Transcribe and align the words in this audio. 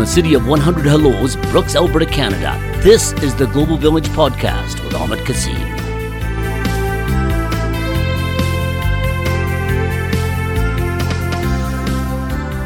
the 0.00 0.06
city 0.06 0.32
of 0.32 0.46
100 0.46 0.86
Hellos, 0.86 1.36
Brooks, 1.52 1.76
Alberta, 1.76 2.06
Canada, 2.06 2.58
this 2.82 3.12
is 3.22 3.34
the 3.34 3.46
Global 3.48 3.76
Village 3.76 4.08
Podcast 4.08 4.82
with 4.82 4.94
Ahmed 4.94 5.18
Kassim. 5.26 5.54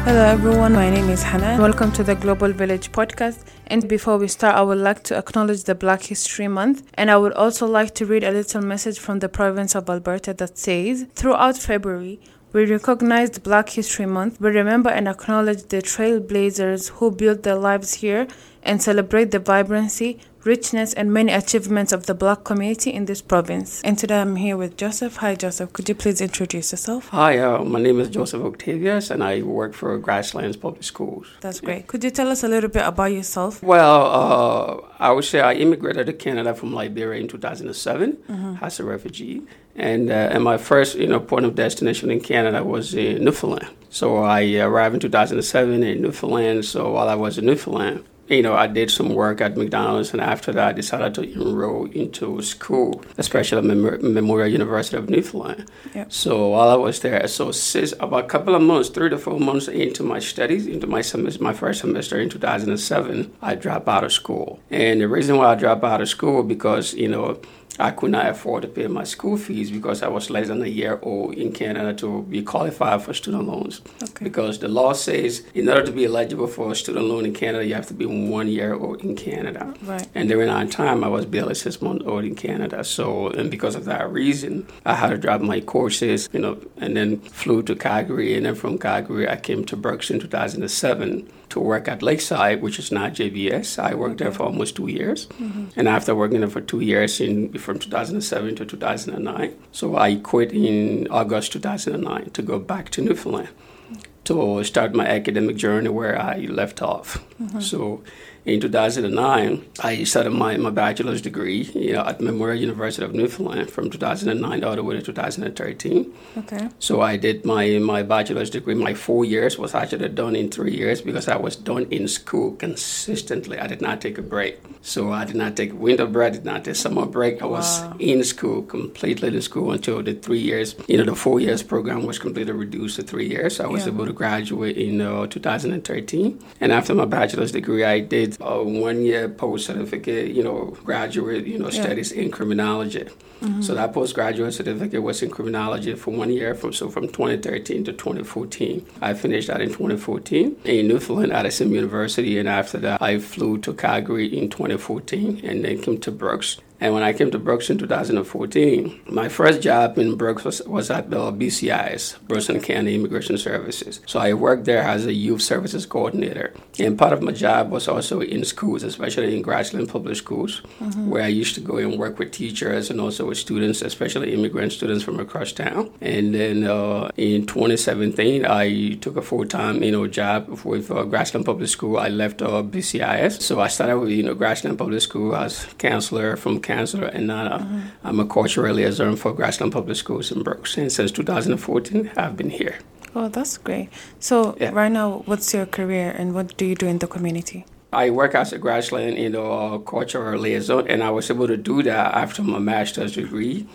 Hello 0.05 0.21
everyone, 0.21 0.71
my 0.71 0.89
name 0.89 1.09
is 1.09 1.23
Hannah. 1.23 1.61
Welcome 1.61 1.91
to 1.93 2.03
the 2.03 2.15
Global 2.15 2.53
Village 2.53 2.93
podcast. 2.93 3.43
And 3.67 3.85
before 3.89 4.17
we 4.17 4.29
start, 4.29 4.55
I 4.55 4.61
would 4.61 4.77
like 4.77 5.03
to 5.03 5.17
acknowledge 5.17 5.65
the 5.65 5.75
Black 5.75 6.03
History 6.03 6.47
Month. 6.47 6.83
And 6.93 7.11
I 7.11 7.17
would 7.17 7.33
also 7.33 7.67
like 7.67 7.95
to 7.95 8.05
read 8.05 8.23
a 8.23 8.31
little 8.31 8.61
message 8.61 8.97
from 8.97 9.19
the 9.19 9.27
province 9.27 9.75
of 9.75 9.89
Alberta 9.89 10.33
that 10.35 10.57
says 10.57 11.07
Throughout 11.15 11.57
February, 11.57 12.21
we 12.55 12.65
recognize 12.65 13.37
Black 13.37 13.67
History 13.67 14.05
Month. 14.05 14.39
We 14.39 14.49
remember 14.49 14.89
and 14.89 15.09
acknowledge 15.09 15.63
the 15.63 15.81
trailblazers 15.81 16.87
who 16.87 17.11
built 17.11 17.43
their 17.43 17.57
lives 17.57 17.95
here 17.95 18.29
and 18.63 18.81
celebrate 18.81 19.31
the 19.31 19.39
vibrancy, 19.39 20.21
richness, 20.45 20.93
and 20.93 21.11
many 21.11 21.31
achievements 21.33 21.91
of 21.91 22.05
the 22.05 22.13
Black 22.13 22.43
community 22.43 22.91
in 22.91 23.05
this 23.05 23.21
province. 23.21 23.81
And 23.83 23.97
today 23.97 24.21
I'm 24.21 24.35
here 24.35 24.55
with 24.57 24.77
Joseph. 24.77 25.17
Hi, 25.17 25.35
Joseph. 25.35 25.73
Could 25.73 25.89
you 25.89 25.95
please 25.95 26.21
introduce 26.21 26.71
yourself? 26.71 27.09
Hi, 27.09 27.39
uh, 27.39 27.63
my 27.63 27.79
name 27.79 27.99
is 27.99 28.09
Joseph 28.09 28.43
Octavius, 28.43 29.09
and 29.09 29.23
I 29.23 29.41
work 29.41 29.73
for 29.73 29.97
Grasslands 29.97 30.55
Public 30.57 30.83
Schools. 30.83 31.27
That's 31.41 31.59
great. 31.59 31.87
Could 31.87 32.03
you 32.03 32.11
tell 32.11 32.29
us 32.29 32.43
a 32.43 32.47
little 32.47 32.69
bit 32.69 32.85
about 32.85 33.11
yourself? 33.11 33.61
Well, 33.63 34.01
uh, 34.05 34.87
I 34.99 35.11
would 35.11 35.25
say 35.25 35.41
I 35.41 35.53
immigrated 35.53 36.05
to 36.07 36.13
Canada 36.13 36.53
from 36.53 36.73
Liberia 36.73 37.21
in 37.21 37.27
2007 37.27 38.13
Mm-hmm. 38.15 38.63
as 38.63 38.79
a 38.79 38.83
refugee. 38.83 39.41
And, 39.75 40.09
uh, 40.09 40.13
and 40.31 40.43
my 40.43 40.57
first 40.57 40.95
you 40.95 41.07
know, 41.07 41.19
point 41.19 41.45
of 41.45 41.55
destination 41.55 42.09
in 42.11 42.21
Canada 42.21 42.63
was 42.63 42.93
in 42.93 43.23
Newfoundland. 43.23 43.67
So 43.89 44.17
I 44.17 44.55
arrived 44.59 44.95
in 44.95 45.01
2007 45.01 45.83
in 45.83 46.01
Newfoundland. 46.01 46.65
So 46.65 46.91
while 46.91 47.09
I 47.09 47.15
was 47.15 47.37
in 47.37 47.45
Newfoundland, 47.45 48.03
you 48.27 48.41
know, 48.41 48.55
I 48.55 48.67
did 48.67 48.89
some 48.89 49.13
work 49.13 49.39
at 49.41 49.55
McDonald's, 49.55 50.11
and 50.11 50.21
after 50.21 50.51
that, 50.53 50.67
I 50.69 50.73
decided 50.73 51.13
to 51.15 51.21
enroll 51.21 51.85
into 51.91 52.41
school, 52.41 53.03
especially 53.17 53.59
at 53.59 53.63
Mem- 53.63 54.13
Memorial 54.13 54.47
University 54.47 54.97
of 54.97 55.09
Newfoundland. 55.09 55.69
Yep. 55.93 56.11
So 56.11 56.49
while 56.49 56.69
I 56.69 56.75
was 56.75 56.99
there, 57.01 57.27
so 57.27 57.51
since 57.51 57.93
about 57.99 58.25
a 58.25 58.27
couple 58.27 58.55
of 58.55 58.61
months, 58.61 58.89
three 58.89 59.09
to 59.09 59.17
four 59.17 59.39
months 59.39 59.67
into 59.67 60.03
my 60.03 60.19
studies, 60.19 60.65
into 60.65 60.87
my 60.87 61.01
semester, 61.01 61.43
my 61.43 61.53
first 61.53 61.81
semester 61.81 62.19
in 62.19 62.29
2007, 62.29 63.31
I 63.41 63.55
dropped 63.55 63.87
out 63.87 64.03
of 64.03 64.11
school. 64.11 64.59
And 64.71 65.01
the 65.01 65.07
reason 65.07 65.37
why 65.37 65.51
I 65.51 65.55
dropped 65.55 65.83
out 65.83 66.01
of 66.01 66.09
school 66.09 66.41
because 66.43 66.93
you 66.93 67.07
know 67.07 67.39
I 67.79 67.91
could 67.91 68.11
not 68.11 68.27
afford 68.27 68.61
to 68.63 68.67
pay 68.67 68.87
my 68.87 69.03
school 69.03 69.37
fees 69.37 69.71
because 69.71 70.01
I 70.01 70.07
was 70.07 70.29
less 70.29 70.47
than 70.47 70.61
a 70.61 70.67
year 70.67 70.99
old 71.01 71.35
in 71.35 71.51
Canada 71.51 71.93
to 71.95 72.23
be 72.23 72.41
qualified 72.41 73.01
for 73.01 73.13
student 73.13 73.47
loans. 73.47 73.81
Okay. 74.01 74.23
Because 74.23 74.59
the 74.59 74.67
law 74.67 74.93
says 74.93 75.43
in 75.53 75.67
order 75.67 75.83
to 75.83 75.91
be 75.91 76.05
eligible 76.05 76.47
for 76.47 76.71
a 76.71 76.75
student 76.75 77.05
loan 77.05 77.25
in 77.25 77.33
Canada, 77.33 77.65
you 77.65 77.75
have 77.75 77.87
to 77.87 77.93
be 77.93 78.05
one 78.05 78.47
year 78.47 78.73
old 78.73 79.01
in 79.01 79.15
Canada. 79.15 79.73
Right. 79.83 80.07
And 80.15 80.29
during 80.29 80.47
that 80.47 80.71
time, 80.71 81.03
I 81.03 81.07
was 81.07 81.25
barely 81.25 81.55
six 81.55 81.81
months 81.81 82.05
old 82.05 82.23
in 82.23 82.35
Canada. 82.35 82.83
So, 82.83 83.29
and 83.29 83.51
because 83.51 83.75
of 83.75 83.85
that 83.85 84.11
reason, 84.11 84.67
I 84.85 84.95
had 84.95 85.09
to 85.09 85.17
drop 85.17 85.41
my 85.41 85.61
courses, 85.61 86.29
you 86.31 86.39
know, 86.39 86.57
and 86.77 86.95
then 86.95 87.19
flew 87.19 87.63
to 87.63 87.75
Calgary. 87.75 88.35
And 88.35 88.45
then 88.45 88.55
from 88.55 88.77
Calgary, 88.77 89.27
I 89.29 89.35
came 89.35 89.65
to 89.65 89.75
Brooks 89.75 90.09
in 90.09 90.19
2007 90.19 91.29
to 91.55 91.61
work 91.61 91.87
at 91.87 92.03
Lakeside, 92.03 92.61
which 92.61 92.77
is 92.79 92.91
now 92.91 93.07
JBS. 93.07 93.79
I 93.79 93.95
worked 93.95 94.17
there 94.17 94.31
for 94.31 94.43
almost 94.43 94.75
two 94.75 94.89
years. 94.89 95.27
Mm-hmm. 95.27 95.79
And 95.79 95.87
after 95.87 96.13
working 96.13 96.41
there 96.41 96.49
for 96.49 96.59
two 96.59 96.81
years, 96.81 97.21
in 97.21 97.57
from 97.57 97.79
2007 97.79 98.57
to 98.57 98.65
2009, 98.65 99.55
so 99.71 99.95
I 99.95 100.17
quit 100.17 100.51
in 100.51 101.07
August 101.09 101.53
2009 101.53 102.31
to 102.31 102.41
go 102.41 102.59
back 102.59 102.89
to 102.91 103.01
Newfoundland 103.01 103.47
mm-hmm. 103.47 104.01
to 104.25 104.63
start 104.65 104.93
my 104.93 105.07
academic 105.07 105.55
journey 105.55 105.87
where 105.87 106.19
I 106.21 106.39
left 106.61 106.81
off. 106.81 107.23
Mm-hmm. 107.41 107.61
So 107.61 108.03
in 108.45 108.59
2009, 108.61 109.65
I 109.79 110.03
started 110.03 110.29
my, 110.31 110.55
my 110.57 110.69
bachelor's 110.69 111.21
degree 111.21 111.63
you 111.73 111.93
know, 111.93 112.01
at 112.05 112.21
Memorial 112.21 112.59
University 112.61 113.03
of 113.03 113.13
Newfoundland 113.15 113.71
from 113.71 113.89
2009 113.89 114.63
all 114.63 114.75
the 114.75 114.83
way 114.83 114.95
to 114.95 115.01
2013. 115.01 116.13
Okay. 116.37 116.69
So 116.79 117.01
I 117.01 117.17
did 117.17 117.43
my, 117.43 117.79
my 117.79 118.03
bachelor's 118.03 118.51
degree. 118.51 118.75
My 118.75 118.93
four 118.93 119.25
years 119.25 119.57
was 119.57 119.73
actually 119.73 120.09
done 120.09 120.35
in 120.35 120.51
three 120.51 120.75
years 120.75 121.01
because 121.01 121.27
I 121.27 121.37
was 121.37 121.55
done 121.55 121.87
in 121.89 122.07
school 122.07 122.51
consistently. 122.55 123.57
I 123.59 123.65
did 123.67 123.81
not 123.81 123.99
take 124.01 124.17
a 124.19 124.21
break. 124.21 124.59
So 124.81 125.11
I 125.11 125.25
did 125.25 125.35
not 125.35 125.55
take 125.57 125.73
winter 125.73 126.05
break, 126.05 126.27
I 126.33 126.35
did 126.35 126.45
not 126.45 126.65
take 126.65 126.75
summer 126.75 127.07
break. 127.07 127.41
I 127.41 127.45
was 127.47 127.65
Wow. 127.81 127.95
in 127.99 128.23
school, 128.23 128.61
completely 128.61 129.29
in 129.29 129.41
school 129.41 129.71
until 129.71 130.03
the 130.03 130.13
three 130.13 130.39
years, 130.39 130.75
you 130.87 130.97
know, 130.97 131.03
the 131.05 131.15
four 131.15 131.39
years 131.39 131.63
program 131.63 132.05
was 132.05 132.19
completely 132.19 132.53
reduced 132.53 132.97
to 132.97 133.01
three 133.03 133.27
years. 133.27 133.55
So 133.55 133.63
I 133.63 133.67
was 133.67 133.87
Yeah. 133.87 133.93
able 133.93 134.05
to 134.05 134.13
graduate 134.13 134.77
in 134.77 135.01
uh, 135.01 135.25
2013. 135.25 136.39
And 136.61 136.71
after 136.71 136.93
my 136.93 137.05
bachelor's 137.05 137.51
degree, 137.51 137.83
I 137.83 137.99
did 137.99 138.34
a 138.41 138.47
uh, 138.47 138.63
one 138.63 139.01
year 139.01 139.29
post 139.29 139.67
certificate, 139.67 140.31
you 140.31 140.43
know, 140.43 140.75
graduate, 140.83 141.45
you 141.45 141.57
know, 141.57 141.69
Yeah. 141.69 141.83
studies 141.83 142.11
in 142.11 142.31
criminology. 142.31 143.05
Mm-hmm. 143.41 143.61
So 143.61 143.75
that 143.75 143.93
postgraduate 143.93 144.53
certificate 144.53 145.03
was 145.03 145.21
in 145.21 145.29
criminology 145.29 145.93
for 145.95 146.11
one 146.11 146.31
year, 146.31 146.55
from 146.55 146.73
so 146.73 146.89
from 146.89 147.07
2013 147.07 147.83
to 147.85 147.93
2014. 147.93 148.85
I 149.01 149.13
finished 149.13 149.47
that 149.47 149.61
in 149.61 149.69
2014 149.69 150.55
in 150.63 150.87
Newfoundland 150.87 151.33
Addison 151.33 151.71
University, 151.71 152.39
and 152.39 152.47
after 152.47 152.77
that, 152.79 153.01
I 153.01 153.19
flew 153.19 153.57
to 153.59 153.73
Calgary 153.73 154.27
in 154.37 154.49
2014, 154.49 155.41
and 155.43 155.63
then 155.65 155.81
came 155.81 155.97
to 155.99 156.11
Brooks. 156.11 156.57
And 156.79 156.93
when 156.93 157.03
I 157.03 157.13
came 157.13 157.31
to 157.31 157.39
Brooks 157.39 157.69
in 157.69 157.77
2014, 157.77 159.01
my 159.07 159.29
first 159.29 159.61
job 159.61 159.97
in 159.97 160.15
Brooks 160.15 160.43
was, 160.43 160.61
was 160.63 160.89
at 160.89 161.09
the 161.09 161.31
BCIS, 161.31 162.19
Brooks 162.27 162.49
and 162.49 162.63
County 162.63 162.95
Immigration 162.95 163.37
Services. 163.37 164.01
So 164.05 164.19
I 164.19 164.33
worked 164.33 164.65
there 164.65 164.81
as 164.81 165.05
a 165.05 165.13
youth 165.13 165.41
services 165.41 165.85
coordinator. 165.85 166.53
And 166.79 166.97
part 166.97 167.13
of 167.13 167.21
my 167.21 167.31
job 167.31 167.71
was 167.71 167.87
also 167.87 168.21
in 168.21 168.43
schools, 168.43 168.83
especially 168.83 169.35
in 169.35 169.41
Grassland 169.41 169.89
Public 169.89 170.15
Schools, 170.15 170.61
where 171.05 171.23
I 171.23 171.27
used 171.27 171.55
to 171.55 171.61
go 171.61 171.77
and 171.77 171.97
work 171.97 172.19
with 172.19 172.31
teachers 172.31 172.89
and 172.89 172.99
also 172.99 173.27
with 173.27 173.37
students, 173.37 173.81
especially 173.81 174.33
immigrant 174.33 174.73
students 174.73 175.03
from 175.03 175.19
across 175.19 175.51
town. 175.51 175.91
And 176.01 176.35
then 176.35 176.65
uh, 176.65 177.09
in 177.15 177.45
2017, 177.45 178.45
I 178.45 178.93
took 178.95 179.17
a 179.17 179.21
full-time, 179.21 179.83
you 179.83 179.91
know, 179.91 180.07
job 180.07 180.49
with 180.63 180.91
uh, 180.91 181.03
Grassland 181.03 181.45
Public 181.45 181.69
School. 181.69 181.97
I 181.97 182.09
left 182.09 182.41
uh, 182.41 182.63
BCIS, 182.63 183.41
so 183.41 183.59
I 183.59 183.67
started 183.67 183.99
with 183.99 184.09
you 184.09 184.23
know 184.23 184.33
Grassland 184.33 184.77
Public 184.77 185.01
School 185.01 185.35
as 185.35 185.65
counselor 185.77 186.35
from 186.35 186.59
counselor, 186.69 187.07
and 187.07 187.31
uh, 187.31 187.59
I'm 188.03 188.19
a 188.19 188.25
cultural 188.25 188.73
liaison 188.75 189.15
for 189.15 189.31
Grassland 189.33 189.71
Public 189.71 189.95
Schools 189.95 190.31
in 190.31 190.43
Brooks. 190.43 190.77
And 190.77 190.91
since 190.91 191.11
2014, 191.11 192.11
I've 192.17 192.35
been 192.35 192.49
here. 192.49 192.75
Oh, 193.15 193.29
that's 193.29 193.57
great. 193.57 193.87
So, 194.19 194.57
Yeah. 194.59 194.71
right 194.73 194.91
now, 194.91 195.23
what's 195.25 195.53
your 195.53 195.65
career 195.67 196.13
and 196.19 196.33
what 196.33 196.57
do 196.57 196.65
you 196.65 196.75
do 196.75 196.87
in 196.87 196.97
the 196.99 197.07
community? 197.07 197.63
I 197.93 198.09
work 198.09 198.35
as 198.35 198.51
a 198.51 198.57
grassland, 198.57 199.17
you 199.17 199.29
know, 199.29 199.51
uh, 199.53 199.77
cultural 199.77 200.37
liaison, 200.41 200.85
and 200.89 201.01
I 201.01 201.11
was 201.11 201.29
able 201.31 201.47
to 201.47 201.55
do 201.55 201.81
that 201.83 202.13
after 202.13 202.43
my 202.43 202.59
master's 202.59 203.13
degree 203.13 203.65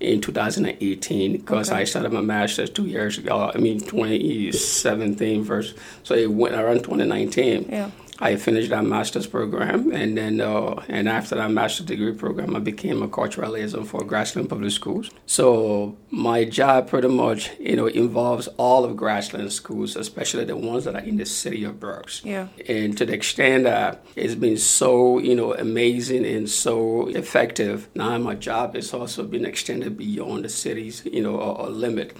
in 0.00 0.20
2018 0.20 1.32
because 1.32 1.70
Okay. 1.70 1.80
I 1.80 1.84
started 1.84 2.12
my 2.12 2.20
master's 2.20 2.68
two 2.70 2.86
years 2.86 3.16
ago. 3.18 3.50
I 3.54 3.58
mean, 3.58 3.80
2017 3.80 5.42
verse, 5.44 5.72
so 6.02 6.14
it 6.14 6.30
went 6.30 6.54
around 6.54 6.82
2019. 6.82 7.68
Yeah. 7.70 7.90
I 8.20 8.36
finished 8.36 8.70
that 8.70 8.84
master's 8.84 9.26
program, 9.26 9.92
and 9.92 10.16
then 10.16 10.40
uh, 10.40 10.82
and 10.88 11.08
after 11.08 11.34
that 11.36 11.50
master's 11.50 11.86
degree 11.86 12.12
program, 12.12 12.54
I 12.54 12.58
became 12.58 13.02
a 13.02 13.08
cultural 13.08 13.52
liaison 13.52 13.84
for 13.84 14.04
Grassland 14.04 14.48
Public 14.48 14.72
Schools. 14.72 15.10
So 15.26 15.96
my 16.10 16.44
job 16.44 16.88
pretty 16.88 17.08
much, 17.08 17.50
you 17.58 17.76
know, 17.76 17.86
involves 17.86 18.48
all 18.56 18.84
of 18.84 18.96
Grassland 18.96 19.52
schools, 19.52 19.96
especially 19.96 20.44
the 20.44 20.56
ones 20.56 20.84
that 20.84 20.94
are 20.94 21.00
in 21.00 21.16
the 21.16 21.26
city 21.26 21.64
of 21.64 21.80
Brooks. 21.80 22.22
Yeah. 22.24 22.48
And 22.68 22.96
to 22.98 23.06
the 23.06 23.14
extent 23.14 23.64
that 23.64 24.04
it's 24.16 24.34
been 24.34 24.58
so, 24.58 25.18
you 25.18 25.34
know, 25.34 25.54
amazing 25.54 26.26
and 26.26 26.48
so 26.48 27.08
effective, 27.08 27.88
now 27.94 28.18
my 28.18 28.34
job 28.34 28.74
has 28.74 28.92
also 28.92 29.24
been 29.24 29.44
extended 29.44 29.96
beyond 29.96 30.44
the 30.44 30.48
city's, 30.48 31.04
you 31.06 31.22
know, 31.22 31.36
or, 31.36 31.60
or 31.60 31.70
limit. 31.70 32.16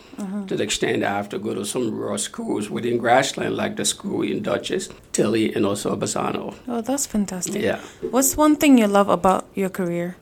To 0.46 0.56
the 0.56 0.62
extent 0.62 1.00
that 1.00 1.12
I 1.12 1.16
have 1.16 1.28
to 1.30 1.38
go 1.38 1.54
to 1.54 1.64
some 1.64 1.90
rural 1.90 2.18
schools 2.18 2.70
within 2.70 2.98
Grassland, 2.98 3.56
like 3.56 3.76
the 3.76 3.84
school 3.84 4.22
in 4.22 4.42
Duchess, 4.42 4.88
Tilley, 5.12 5.54
and 5.54 5.66
also 5.66 5.89
Bassano. 5.96 6.54
Oh, 6.68 6.80
that's 6.80 7.06
fantastic. 7.06 7.62
Yeah. 7.62 7.80
What's 8.10 8.36
one 8.36 8.56
thing 8.56 8.78
you 8.78 8.86
love 8.86 9.08
about 9.08 9.46
your 9.54 9.68
career? 9.68 10.16